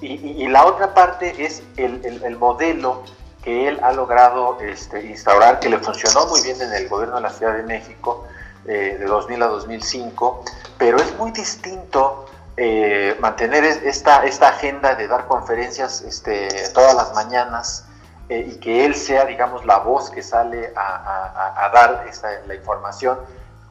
y, 0.00 0.48
la 0.48 0.66
otra 0.66 0.94
parte 0.94 1.44
es 1.44 1.62
el, 1.76 2.36
modelo 2.38 3.04
que 3.42 3.68
él 3.68 3.80
ha 3.82 3.92
logrado 3.92 4.58
este, 4.60 5.06
instaurar, 5.06 5.60
que 5.60 5.70
le 5.70 5.78
funcionó 5.78 6.26
muy 6.26 6.42
bien 6.42 6.60
en 6.60 6.72
el 6.74 6.88
gobierno 6.88 7.16
de 7.16 7.22
la 7.22 7.30
Ciudad 7.30 7.54
de 7.54 7.62
México 7.62 8.26
eh, 8.66 8.96
de 8.98 9.06
2000 9.06 9.42
a 9.42 9.46
2005, 9.46 10.44
pero 10.76 10.98
es 10.98 11.16
muy 11.16 11.30
distinto 11.30 12.26
eh, 12.58 13.16
mantener 13.20 13.64
esta, 13.64 14.26
esta 14.26 14.48
agenda 14.48 14.94
de 14.94 15.08
dar 15.08 15.26
conferencias 15.26 16.02
este, 16.02 16.48
todas 16.74 16.94
las 16.94 17.14
mañanas, 17.14 17.86
eh, 18.30 18.48
y 18.48 18.60
que 18.60 18.86
él 18.86 18.94
sea, 18.94 19.24
digamos, 19.24 19.66
la 19.66 19.78
voz 19.78 20.08
que 20.08 20.22
sale 20.22 20.72
a, 20.76 21.68
dar 21.74 22.06
la 22.46 22.54
información, 22.54 23.18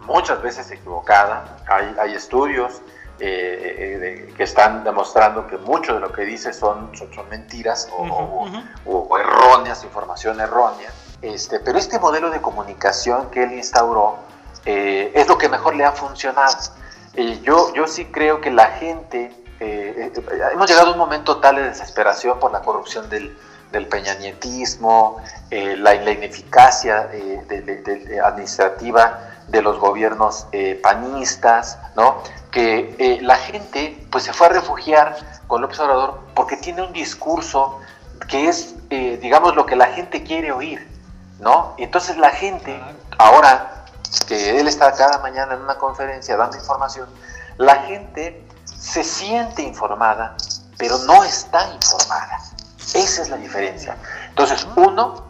muchas 0.02 0.42
veces 0.42 0.70
equivocada. 0.70 1.46
Hay, 1.66 1.96
hay 1.98 2.14
estudios 2.14 2.82
eh, 3.22 4.28
eh, 4.30 4.34
que 4.36 4.44
están 4.44 4.84
demostrando 4.84 5.48
que 5.48 5.58
mucho 5.58 5.94
de 5.94 6.02
lo 6.02 6.12
que 6.12 6.24
dice 6.24 6.52
son, 6.52 6.92
son, 6.94 7.30
mentiras 7.30 7.88
o, 7.98 9.18
erróneas, 9.18 9.86
información 9.86 10.42
errónea. 10.42 10.92
Este, 11.22 11.62
pero 11.62 11.80
este 11.80 11.98
modelo 11.98 12.30
de 12.30 12.42
comunicación 12.42 13.32
que 13.32 13.44
él 13.44 13.54
instauró 13.54 14.18
es 14.66 15.26
lo 15.30 15.38
que 15.38 15.48
mejor 15.48 15.78
le 15.78 15.86
ha 15.86 15.94
funcionado. 15.94 16.54
yo, 17.44 17.74
yo 17.74 17.88
sí 17.88 18.08
creo 18.12 18.42
que 18.42 18.52
la 18.52 18.72
gente, 18.72 19.34
hemos 19.62 20.70
llegado 20.70 20.90
a 20.90 20.92
un 20.92 20.98
momento 20.98 21.38
tal 21.38 21.56
de 21.56 21.64
desesperación 21.64 22.40
por 22.40 22.52
la 22.52 22.60
corrupción 22.60 23.10
del, 23.10 23.38
del 23.72 23.88
peñanietismo, 23.88 25.18
eh, 25.52 25.76
la, 25.78 25.96
ineficacia 25.96 27.10
eh, 27.12 28.20
administrativa 28.24 29.20
de 29.48 29.62
los 29.62 29.80
gobiernos 29.80 30.48
eh, 30.52 30.80
panistas, 30.82 31.78
¿no? 31.96 32.24
que 32.52 33.20
la 33.22 33.36
gente 33.36 34.08
pues, 34.10 34.24
se 34.24 34.34
fue 34.34 34.48
a 34.48 34.50
refugiar 34.50 35.16
con 35.46 35.62
López 35.62 35.80
Obrador 35.80 36.20
porque 36.34 36.58
tiene 36.58 36.82
un 36.82 36.94
discurso 36.94 37.80
que 38.28 38.48
es, 38.48 38.76
digamos, 38.90 39.56
lo 39.56 39.68
que 39.68 39.76
la 39.76 39.86
gente 39.88 40.24
quiere 40.24 40.52
oír, 40.52 40.88
¿no? 41.40 41.76
Y 41.78 41.84
entonces 41.84 42.18
la 42.18 42.32
gente, 42.32 42.80
ahora 43.20 43.86
que 44.28 44.60
él 44.60 44.68
está 44.68 44.92
cada 44.94 45.20
mañana 45.20 45.54
en 45.54 45.62
una 45.62 45.76
conferencia 45.76 46.38
dando 46.38 46.58
información, 46.58 47.08
la 47.58 47.76
gente 47.84 48.44
se 48.66 49.04
siente 49.04 49.62
informada, 49.62 50.36
pero 50.78 50.98
no 51.00 51.24
está 51.24 51.72
informada. 51.72 52.49
Esa 52.94 53.22
es 53.22 53.30
la 53.30 53.38
diferencia. 53.38 53.96
Entonces, 54.30 54.68
uno, 54.76 55.24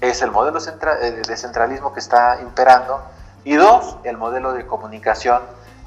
es 0.00 0.22
el 0.22 0.30
modelo 0.30 0.58
eh, 0.58 1.22
de 1.26 1.36
centralismo 1.36 1.92
que 1.92 2.00
está 2.00 2.38
imperando 2.40 3.02
y 3.44 3.54
dos, 3.54 3.96
el 4.04 4.16
modelo 4.16 4.52
de 4.52 4.66
comunicación 4.66 5.42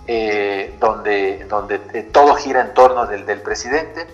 eh, 0.06 0.76
donde, 0.80 1.46
donde 1.50 1.80
todo 2.12 2.36
gira 2.36 2.62
en 2.62 2.74
torno 2.74 3.06
del, 3.06 3.24
presidente 3.42 4.08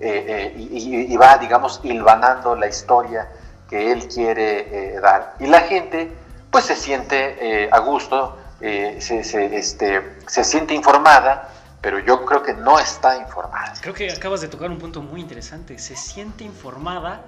y, 0.00 1.12
y, 1.12 1.16
va, 1.16 1.38
digamos, 1.38 1.80
hilvanando 1.82 2.56
la 2.56 2.66
historia 2.66 3.28
que 3.68 3.92
él 3.92 4.08
quiere 4.08 4.98
dar. 5.00 5.34
Y 5.38 5.46
la 5.46 5.60
gente, 5.60 6.12
pues 6.50 6.64
se 6.64 6.76
siente 6.76 7.68
a 7.70 7.78
gusto, 7.78 8.36
se, 8.60 9.00
se, 9.00 9.56
este, 9.56 10.18
se 10.26 10.44
siente 10.44 10.74
informada, 10.74 11.48
pero 11.84 11.98
yo 11.98 12.24
creo 12.24 12.42
que 12.42 12.54
no 12.54 12.78
está 12.78 13.18
informada. 13.18 13.74
Creo 13.82 13.92
que 13.92 14.10
acabas 14.10 14.40
de 14.40 14.48
tocar 14.48 14.70
un 14.70 14.78
punto 14.78 15.02
muy 15.02 15.20
interesante. 15.20 15.78
Se 15.78 15.94
siente 15.94 16.42
informada, 16.42 17.26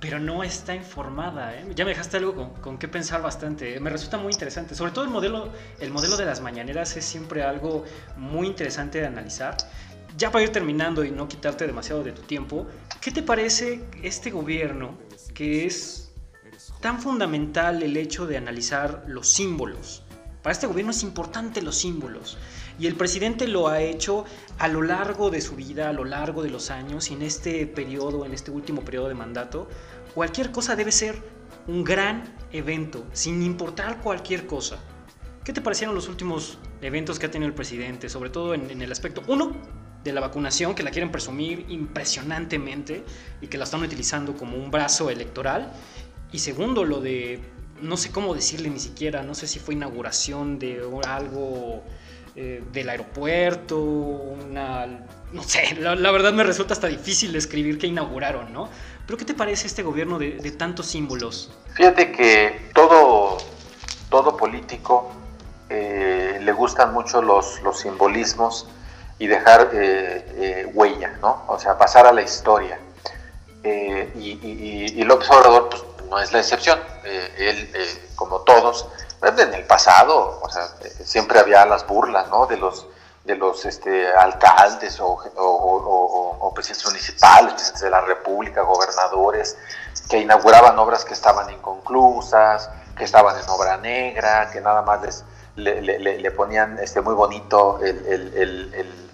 pero 0.00 0.18
no 0.18 0.42
está 0.42 0.74
informada. 0.74 1.54
¿eh? 1.54 1.64
Ya 1.72 1.84
me 1.84 1.90
dejaste 1.90 2.16
algo 2.16 2.34
con, 2.34 2.50
con 2.54 2.78
qué 2.78 2.88
pensar 2.88 3.22
bastante. 3.22 3.76
¿eh? 3.76 3.80
Me 3.80 3.88
resulta 3.88 4.18
muy 4.18 4.32
interesante. 4.32 4.74
Sobre 4.74 4.90
todo 4.90 5.04
el 5.04 5.10
modelo, 5.12 5.52
el 5.78 5.92
modelo 5.92 6.16
de 6.16 6.24
las 6.24 6.40
mañaneras 6.40 6.96
es 6.96 7.04
siempre 7.04 7.44
algo 7.44 7.84
muy 8.16 8.48
interesante 8.48 8.98
de 8.98 9.06
analizar. 9.06 9.56
Ya 10.16 10.32
para 10.32 10.42
ir 10.42 10.50
terminando 10.50 11.04
y 11.04 11.12
no 11.12 11.28
quitarte 11.28 11.64
demasiado 11.64 12.02
de 12.02 12.10
tu 12.10 12.22
tiempo, 12.22 12.66
¿qué 13.00 13.12
te 13.12 13.22
parece 13.22 13.84
este 14.02 14.32
gobierno 14.32 14.98
que 15.32 15.64
es 15.64 16.10
tan 16.80 17.00
fundamental 17.00 17.84
el 17.84 17.96
hecho 17.96 18.26
de 18.26 18.36
analizar 18.36 19.04
los 19.06 19.32
símbolos? 19.32 20.02
Para 20.42 20.54
este 20.54 20.66
gobierno 20.66 20.90
es 20.90 21.04
importante 21.04 21.62
los 21.62 21.76
símbolos. 21.76 22.36
Y 22.78 22.86
el 22.86 22.94
presidente 22.94 23.48
lo 23.48 23.68
ha 23.68 23.80
hecho 23.80 24.24
a 24.58 24.68
lo 24.68 24.82
largo 24.82 25.30
de 25.30 25.40
su 25.40 25.56
vida, 25.56 25.88
a 25.88 25.92
lo 25.92 26.04
largo 26.04 26.42
de 26.42 26.50
los 26.50 26.70
años, 26.70 27.10
y 27.10 27.14
en 27.14 27.22
este 27.22 27.66
periodo, 27.66 28.24
en 28.26 28.34
este 28.34 28.50
último 28.50 28.82
periodo 28.82 29.08
de 29.08 29.14
mandato, 29.14 29.68
cualquier 30.14 30.50
cosa 30.52 30.76
debe 30.76 30.92
ser 30.92 31.16
un 31.66 31.84
gran 31.84 32.34
evento, 32.52 33.04
sin 33.12 33.42
importar 33.42 34.00
cualquier 34.00 34.46
cosa. 34.46 34.78
¿Qué 35.44 35.52
te 35.52 35.60
parecieron 35.60 35.94
los 35.94 36.08
últimos 36.08 36.58
eventos 36.82 37.18
que 37.18 37.26
ha 37.26 37.30
tenido 37.30 37.48
el 37.48 37.54
presidente? 37.54 38.08
Sobre 38.08 38.30
todo 38.30 38.52
en, 38.54 38.82
el 38.82 38.92
aspecto, 38.92 39.22
uno, 39.26 39.56
de 40.04 40.12
la 40.12 40.20
vacunación, 40.20 40.74
que 40.74 40.82
la 40.82 40.90
quieren 40.90 41.10
presumir 41.10 41.66
impresionantemente 41.68 43.04
y 43.40 43.48
que 43.48 43.58
la 43.58 43.64
están 43.64 43.82
utilizando 43.82 44.36
como 44.36 44.56
un 44.56 44.70
brazo 44.70 45.10
electoral. 45.10 45.72
Y 46.32 46.38
segundo, 46.40 46.84
lo 46.84 47.00
de, 47.00 47.40
no 47.80 47.96
sé 47.96 48.10
cómo 48.10 48.34
decirle 48.34 48.70
ni 48.70 48.78
siquiera, 48.78 49.22
no 49.22 49.34
sé 49.34 49.46
si 49.46 49.58
fue 49.58 49.74
inauguración 49.74 50.58
de 50.58 50.82
algo 51.06 51.82
eh, 52.38 52.62
del 52.70 52.90
aeropuerto, 52.90 53.78
una... 53.78 54.86
No 55.32 55.42
sé, 55.42 55.74
la, 55.80 56.10
verdad 56.10 56.34
me 56.34 56.44
resulta 56.44 56.74
hasta 56.74 56.86
difícil 56.86 57.32
describir 57.32 57.78
qué 57.78 57.86
inauguraron, 57.86 58.52
¿no? 58.52 58.68
Pero 59.06 59.16
¿qué 59.16 59.24
te 59.24 59.32
parece 59.32 59.66
este 59.66 59.82
gobierno 59.82 60.18
de, 60.18 60.50
tantos 60.50 60.84
símbolos? 60.84 61.50
Fíjate 61.72 62.12
que 62.12 62.70
todo, 62.74 63.38
todo 64.10 64.36
político 64.36 65.12
eh, 65.70 66.38
le 66.42 66.52
gustan 66.52 66.92
mucho 66.92 67.22
los, 67.22 67.58
simbolismos 67.72 68.68
y 69.18 69.28
dejar 69.28 69.70
eh, 69.72 70.70
huella, 70.74 71.16
¿no? 71.22 71.42
O 71.48 71.58
sea, 71.58 71.78
pasar 71.78 72.06
a 72.06 72.12
la 72.12 72.20
historia. 72.20 72.78
y, 73.64 75.02
López 75.04 75.30
Obrador 75.30 75.70
pues, 75.70 75.82
no 76.10 76.18
es 76.20 76.32
la 76.34 76.40
excepción. 76.40 76.78
él, 77.38 77.70
como 78.14 78.40
todos, 78.40 78.86
en 79.42 79.54
el 79.54 79.64
pasado, 79.64 80.40
o 80.42 80.48
sea, 80.48 80.68
siempre 81.04 81.38
había 81.38 81.64
las 81.66 81.86
burlas, 81.86 82.28
¿no? 82.28 82.46
De 82.46 82.56
los, 82.56 82.86
de 83.24 83.36
los 83.36 83.64
este, 83.64 84.12
alcaldes 84.14 85.00
o, 85.00 85.18
o, 85.36 86.52
presidentes 86.54 86.86
municipales, 86.86 87.52
presidentes 87.54 87.82
de 87.82 87.90
la 87.90 88.00
República, 88.00 88.62
gobernadores, 88.62 89.58
que 90.08 90.18
inauguraban 90.18 90.78
obras 90.78 91.04
que 91.04 91.14
estaban 91.14 91.50
inconclusas, 91.50 92.70
que 92.96 93.04
estaban 93.04 93.36
en 93.38 93.48
obra 93.50 93.76
negra, 93.76 94.50
que 94.50 94.60
nada 94.60 94.82
más 94.82 95.02
les, 95.02 95.24
le, 95.56 96.30
ponían 96.30 96.78
este, 96.78 97.00
muy 97.00 97.14
bonito 97.14 97.78
el, 97.82 98.06
el 98.06 98.74
el, 98.74 99.05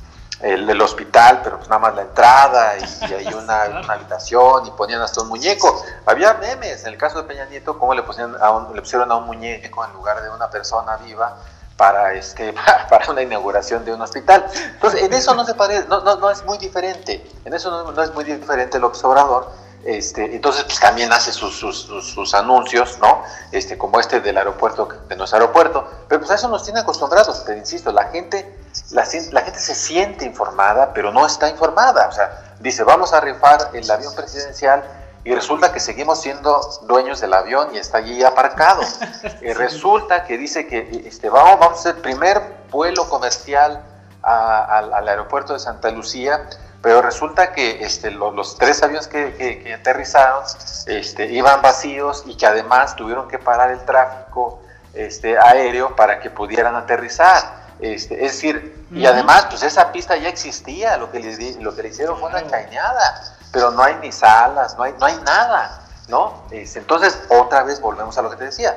hospital, 0.81 1.41
pero 1.43 1.57
pues 1.57 1.69
nada 1.69 1.81
más 1.81 1.95
la 1.95 2.03
entrada 2.03 2.75
y, 2.79 3.05
hay 3.15 3.35
una, 3.35 3.63
habitación 3.89 4.67
y 4.67 4.71
ponían 4.73 5.01
hasta 5.01 5.23
un 5.23 5.29
muñeco. 5.29 5.85
Había 6.07 6.35
memes, 6.35 6.83
en 6.83 6.89
el 6.89 6.99
caso 6.99 7.23
de 7.23 7.29
Peña 7.29 7.45
Nieto, 7.47 7.79
cómo 7.79 7.95
le, 7.95 8.03
pusieron 8.03 8.37
a 8.41 8.51
un, 8.51 8.75
le 8.75 8.81
pusieron 8.83 9.11
a 9.11 9.17
un 9.17 9.27
muñeco 9.27 9.85
en 9.85 9.93
lugar 9.93 10.23
de 10.23 10.31
una 10.31 10.51
persona 10.51 10.97
viva 10.97 11.37
para, 11.77 12.13
este, 12.15 12.55
para 12.91 13.11
una 13.11 13.23
inauguración 13.23 13.85
de 13.85 13.95
un 13.95 14.01
hospital. 14.01 14.45
Entonces, 14.75 15.03
en 15.03 15.13
eso 15.13 15.35
no 15.35 15.45
se 15.45 15.55
parece, 15.55 15.87
no, 15.89 16.01
no, 16.01 16.17
no 16.17 16.31
es 16.31 16.45
muy 16.45 16.59
diferente, 16.59 17.25
en 17.45 17.55
eso 17.55 17.71
no, 17.71 17.93
no 17.93 18.03
es 18.03 18.13
muy 18.13 18.25
diferente 18.25 18.79
el 18.79 18.85
observador 18.85 19.62
este, 19.85 20.37
entonces, 20.37 20.65
pues 20.65 20.79
también 20.79 21.13
hace 21.13 21.33
sus, 21.33 21.57
sus, 21.57 22.35
anuncios, 22.35 22.99
¿no? 23.01 23.23
Este, 23.51 23.77
como 23.77 23.99
este 23.99 24.21
del 24.21 24.39
aeropuerto, 24.39 24.89
de 25.09 25.17
nuestro 25.17 25.41
aeropuerto. 25.41 25.89
Pero 26.09 26.21
pues 26.21 26.31
a 26.31 26.37
eso 26.37 26.49
nos 26.49 26.63
tiene 26.63 26.81
acostumbrados. 26.81 27.43
Pero 27.45 27.59
insisto, 27.59 27.91
la 27.91 28.05
gente, 28.05 28.59
la, 28.91 29.05
gente 29.05 29.59
se 29.59 29.75
siente 29.75 30.25
informada, 30.25 30.93
pero 30.93 31.13
no 31.13 31.27
está 31.27 31.49
informada. 31.49 32.07
O 32.09 32.13
sea, 32.13 32.55
dice, 32.61 32.85
vamos 32.85 33.13
a 33.13 33.21
rifar 33.21 33.71
el 33.73 33.91
avión 33.91 34.15
presidencial 34.15 34.85
y 35.25 35.35
resulta 35.35 35.73
que 35.73 35.81
seguimos 35.81 36.21
siendo 36.21 36.61
dueños 36.83 37.21
del 37.21 37.35
avión 37.35 37.75
y 37.75 37.79
está 37.79 37.99
allí 37.99 38.23
aparcado. 38.23 38.83
Y 39.41 39.53
resulta 39.53 40.25
que 40.25 40.39
dice 40.39 40.69
que 40.69 41.05
este, 41.05 41.29
vamos, 41.29 41.59
vamos 41.59 41.79
a 41.79 41.81
hacer 41.81 41.97
el 41.97 42.03
primer 42.03 42.41
vuelo 42.71 43.09
comercial 43.09 43.83
al 44.23 45.09
aeropuerto 45.09 45.53
de 45.53 45.59
Santa 45.59 45.91
Lucía 45.91 46.49
pero 46.83 47.01
resulta 47.01 47.53
que 47.53 47.85
este, 47.85 48.11
los, 48.11 48.59
tres 48.59 48.83
aviones 48.83 49.07
que, 49.07 49.73
aterrizaron 49.79 50.43
este, 50.87 51.27
iban 51.27 51.63
vacíos 51.63 52.25
y 52.27 52.37
que 52.37 52.45
además 52.45 52.97
tuvieron 52.97 53.29
que 53.29 53.39
parar 53.39 53.71
el 53.71 53.85
tráfico 53.85 54.61
este, 54.93 55.39
aéreo 55.39 55.95
para 55.95 56.19
que 56.19 56.29
pudieran 56.29 56.75
aterrizar. 56.75 57.63
Este, 57.79 58.27
es 58.27 58.33
decir, 58.33 58.87
y 58.91 59.07
además, 59.07 59.47
pues 59.49 59.63
esa 59.63 59.93
pista 59.93 60.17
ya 60.17 60.29
existía, 60.29 60.97
lo 60.97 61.11
que 61.11 61.21
le, 61.21 61.55
lo 61.61 61.75
que 61.75 61.83
le 61.83 61.89
hicieron 61.89 62.19
fue 62.19 62.29
una 62.29 62.43
cañada, 62.43 63.37
pero 63.53 63.71
no 63.71 63.83
hay 63.83 63.95
ni 64.03 64.11
salas, 64.11 64.77
no 64.77 64.83
hay, 64.83 64.95
no 64.99 65.07
hay 65.07 65.17
nada, 65.25 65.83
¿no? 66.09 66.43
Este, 66.51 66.81
entonces, 66.81 67.19
otra 67.29 67.63
vez 67.63 67.81
volvemos 67.81 68.19
a 68.19 68.23
lo 68.23 68.31
que 68.31 68.37
te 68.37 68.45
decía, 68.45 68.77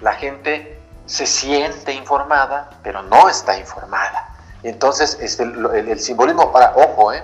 la 0.00 0.12
gente 0.12 0.78
se 1.06 1.26
siente 1.26 1.92
informada, 1.92 2.70
pero 2.82 3.02
no 3.02 3.28
está 3.28 3.56
informada. 3.58 4.28
Entonces, 4.62 5.16
este, 5.20 5.42
el, 5.42 5.88
el 5.88 6.00
simbolismo, 6.00 6.52
para, 6.52 6.72
ojo, 6.76 7.12
¿eh? 7.12 7.22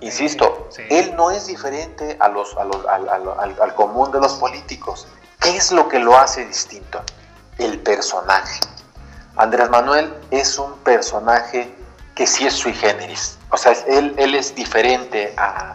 Insisto, 0.00 0.68
él 0.90 1.14
no 1.16 1.30
es 1.30 1.46
diferente 1.46 2.16
a 2.20 2.28
los, 2.28 2.56
al, 2.56 3.74
común 3.74 4.12
de 4.12 4.20
los 4.20 4.34
políticos. 4.34 5.08
¿Qué 5.40 5.56
es 5.56 5.72
lo 5.72 5.88
que 5.88 5.98
lo 5.98 6.16
hace 6.16 6.44
distinto? 6.44 7.02
El 7.58 7.80
personaje. 7.80 8.60
Andrés 9.36 9.68
Manuel 9.70 10.14
es 10.30 10.58
un 10.58 10.72
personaje 10.78 11.74
que 12.14 12.26
sí 12.26 12.46
es 12.46 12.54
sui 12.54 12.72
generis. 12.74 13.38
O 13.50 13.56
sea, 13.56 13.72
él, 13.88 14.14
él 14.18 14.34
es 14.34 14.54
diferente 14.54 15.34
a, 15.36 15.74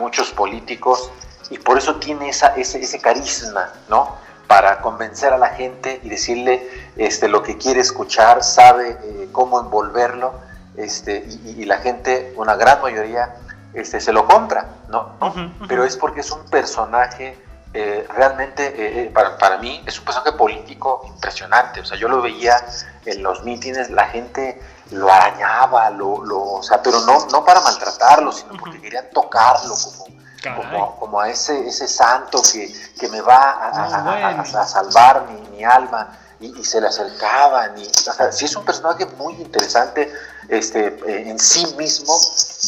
muchos 0.00 0.30
políticos 0.30 1.08
y 1.50 1.58
por 1.58 1.78
eso 1.78 1.96
tiene 1.96 2.30
esa, 2.30 2.48
ese, 2.56 2.80
ese 2.80 3.00
carisma, 3.00 3.72
¿no? 3.88 4.16
Para 4.48 4.80
convencer 4.80 5.32
a 5.32 5.38
la 5.38 5.50
gente 5.50 6.00
y 6.02 6.08
decirle 6.08 6.68
este, 6.96 7.28
lo 7.28 7.44
que 7.44 7.56
quiere 7.58 7.80
escuchar, 7.80 8.42
sabe 8.42 8.98
eh, 9.00 9.28
cómo 9.30 9.60
envolverlo 9.60 10.47
este, 10.78 11.26
y, 11.44 11.64
la 11.64 11.78
gente, 11.78 12.32
una 12.36 12.54
gran 12.56 12.80
mayoría, 12.80 13.34
este, 13.74 14.00
se 14.00 14.12
lo 14.12 14.26
compra, 14.26 14.66
¿no? 14.88 15.16
Pero 15.68 15.84
es 15.84 15.96
porque 15.96 16.20
es 16.20 16.30
un 16.30 16.44
personaje 16.46 17.36
eh, 17.74 18.06
realmente, 18.08 18.66
eh, 18.66 19.02
eh, 19.02 19.10
para, 19.12 19.36
para, 19.36 19.58
mí, 19.58 19.82
es 19.86 19.98
un 19.98 20.04
personaje 20.06 20.32
político 20.32 21.02
impresionante. 21.06 21.80
O 21.80 21.84
sea, 21.84 21.98
yo 21.98 22.08
lo 22.08 22.22
veía 22.22 22.56
en 23.04 23.22
los 23.22 23.44
mítines, 23.44 23.90
la 23.90 24.06
gente 24.06 24.60
lo 24.90 25.12
arañaba, 25.12 25.90
lo, 25.90 26.24
lo, 26.24 26.42
o 26.42 26.62
sea, 26.62 26.82
pero 26.82 27.00
no, 27.00 27.26
no 27.26 27.44
para 27.44 27.60
maltratarlo, 27.60 28.32
sino 28.32 28.54
porque 28.56 28.80
querían 28.80 29.10
tocarlo 29.12 29.74
como, 30.42 30.96
como, 30.96 31.20
a 31.20 31.28
ese, 31.28 31.68
ese 31.68 31.86
santo 31.88 32.40
que, 32.40 32.72
que 32.98 33.08
me 33.08 33.20
va 33.20 33.36
a, 33.36 34.40
a, 34.40 34.64
salvar 34.64 35.26
mi, 35.28 35.56
mi 35.56 35.64
alma. 35.64 36.18
Y, 36.40 36.58
y, 36.58 36.64
se 36.64 36.80
le 36.80 36.86
acercaban. 36.86 37.76
Y, 37.78 37.86
o 37.86 38.12
sea, 38.12 38.30
sí 38.30 38.44
es 38.44 38.54
un 38.54 38.64
personaje 38.64 39.06
muy 39.18 39.34
interesante 39.34 40.12
este, 40.48 40.86
eh, 41.06 41.28
en 41.28 41.38
sí 41.38 41.66
mismo, 41.76 42.14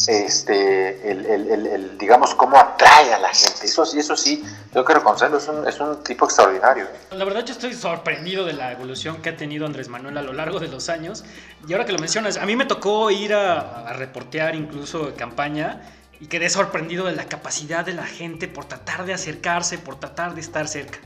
este, 0.07 1.11
el, 1.11 1.25
el, 1.25 1.67
el, 1.67 1.97
digamos, 1.97 2.35
cómo 2.35 2.57
atrae 2.57 3.13
a 3.13 3.19
la 3.19 3.29
gente. 3.29 3.65
Eso, 3.65 3.83
eso 3.83 4.15
sí, 4.15 4.43
tengo 4.71 4.85
que 4.85 4.93
reconocerlo, 4.93 5.37
es 5.37 5.47
un, 5.47 5.67
es 5.67 5.79
un 5.79 6.03
tipo 6.03 6.25
extraordinario. 6.25 6.87
La 7.11 7.25
verdad 7.25 7.43
yo 7.43 7.53
estoy 7.53 7.73
sorprendido 7.73 8.45
de 8.45 8.53
la 8.53 8.71
evolución 8.71 9.21
que 9.21 9.29
ha 9.29 9.37
tenido 9.37 9.65
Andrés 9.65 9.87
Manuel 9.87 10.17
a 10.17 10.21
lo 10.21 10.33
largo 10.33 10.59
de 10.59 10.67
los 10.67 10.89
años. 10.89 11.23
Y 11.67 11.73
ahora 11.73 11.85
que 11.85 11.91
lo 11.91 11.99
mencionas, 11.99 12.37
a 12.37 12.45
mí 12.45 12.55
me 12.55 12.65
tocó 12.65 13.09
ir 13.09 13.33
a, 13.33 13.87
a 13.87 13.93
reportear 13.93 14.55
incluso 14.55 15.15
campaña 15.15 15.81
y 16.19 16.27
quedé 16.27 16.49
sorprendido 16.51 17.05
de 17.05 17.15
la 17.15 17.25
capacidad 17.25 17.83
de 17.83 17.93
la 17.93 18.05
gente 18.05 18.47
por 18.47 18.65
tratar 18.65 19.05
de 19.05 19.13
acercarse, 19.13 19.79
por 19.79 19.99
tratar 19.99 20.35
de 20.35 20.41
estar 20.41 20.67
cerca. 20.67 20.99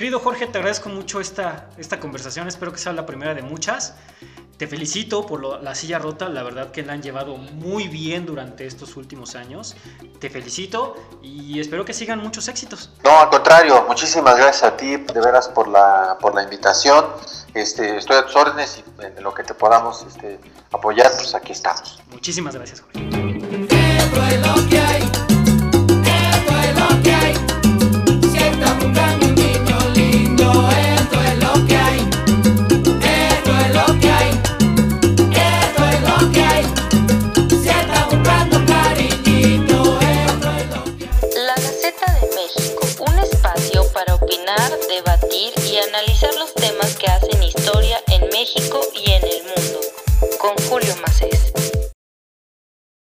Querido 0.00 0.18
Jorge, 0.18 0.46
te 0.46 0.56
agradezco 0.56 0.88
mucho 0.88 1.20
esta, 1.20 1.68
esta 1.76 2.00
conversación, 2.00 2.48
espero 2.48 2.72
que 2.72 2.78
sea 2.78 2.94
la 2.94 3.04
primera 3.04 3.34
de 3.34 3.42
muchas. 3.42 3.92
te 4.56 4.66
felicito 4.66 5.26
por 5.26 5.62
la 5.62 5.74
silla 5.74 5.98
rota, 5.98 6.30
la 6.30 6.42
verdad 6.42 6.70
que 6.70 6.82
la 6.82 6.94
han 6.94 7.02
llevado 7.02 7.36
muy 7.36 7.86
bien 7.86 8.24
durante 8.24 8.66
estos 8.66 8.96
últimos 8.96 9.34
años. 9.34 9.76
Te 10.18 10.30
felicito 10.30 10.96
y 11.20 11.60
espero 11.60 11.84
que 11.84 11.92
sigan 11.92 12.18
muchos 12.18 12.48
éxitos. 12.48 12.88
No, 13.04 13.10
al 13.20 13.28
contrario, 13.28 13.84
muchísimas 13.86 14.38
gracias 14.38 14.62
a 14.62 14.74
ti, 14.74 14.96
de 14.96 15.20
veras, 15.20 15.50
por 15.50 15.68
la, 15.68 16.16
por 16.18 16.34
la 16.34 16.44
invitación. 16.44 17.04
Este, 17.52 17.98
estoy 17.98 18.16
a 18.16 18.24
tus 18.24 18.36
órdenes 18.36 18.78
y 18.78 19.04
en 19.04 19.22
lo 19.22 19.34
que 19.34 19.42
te 19.42 19.52
podamos 19.52 20.02
este, 20.08 20.40
apoyar, 20.72 21.12
pues 21.14 21.34
aquí 21.34 21.52
estamos. 21.52 22.00
Muchísimas 22.10 22.54
gracias, 22.54 22.80
Jorge. 22.80 23.00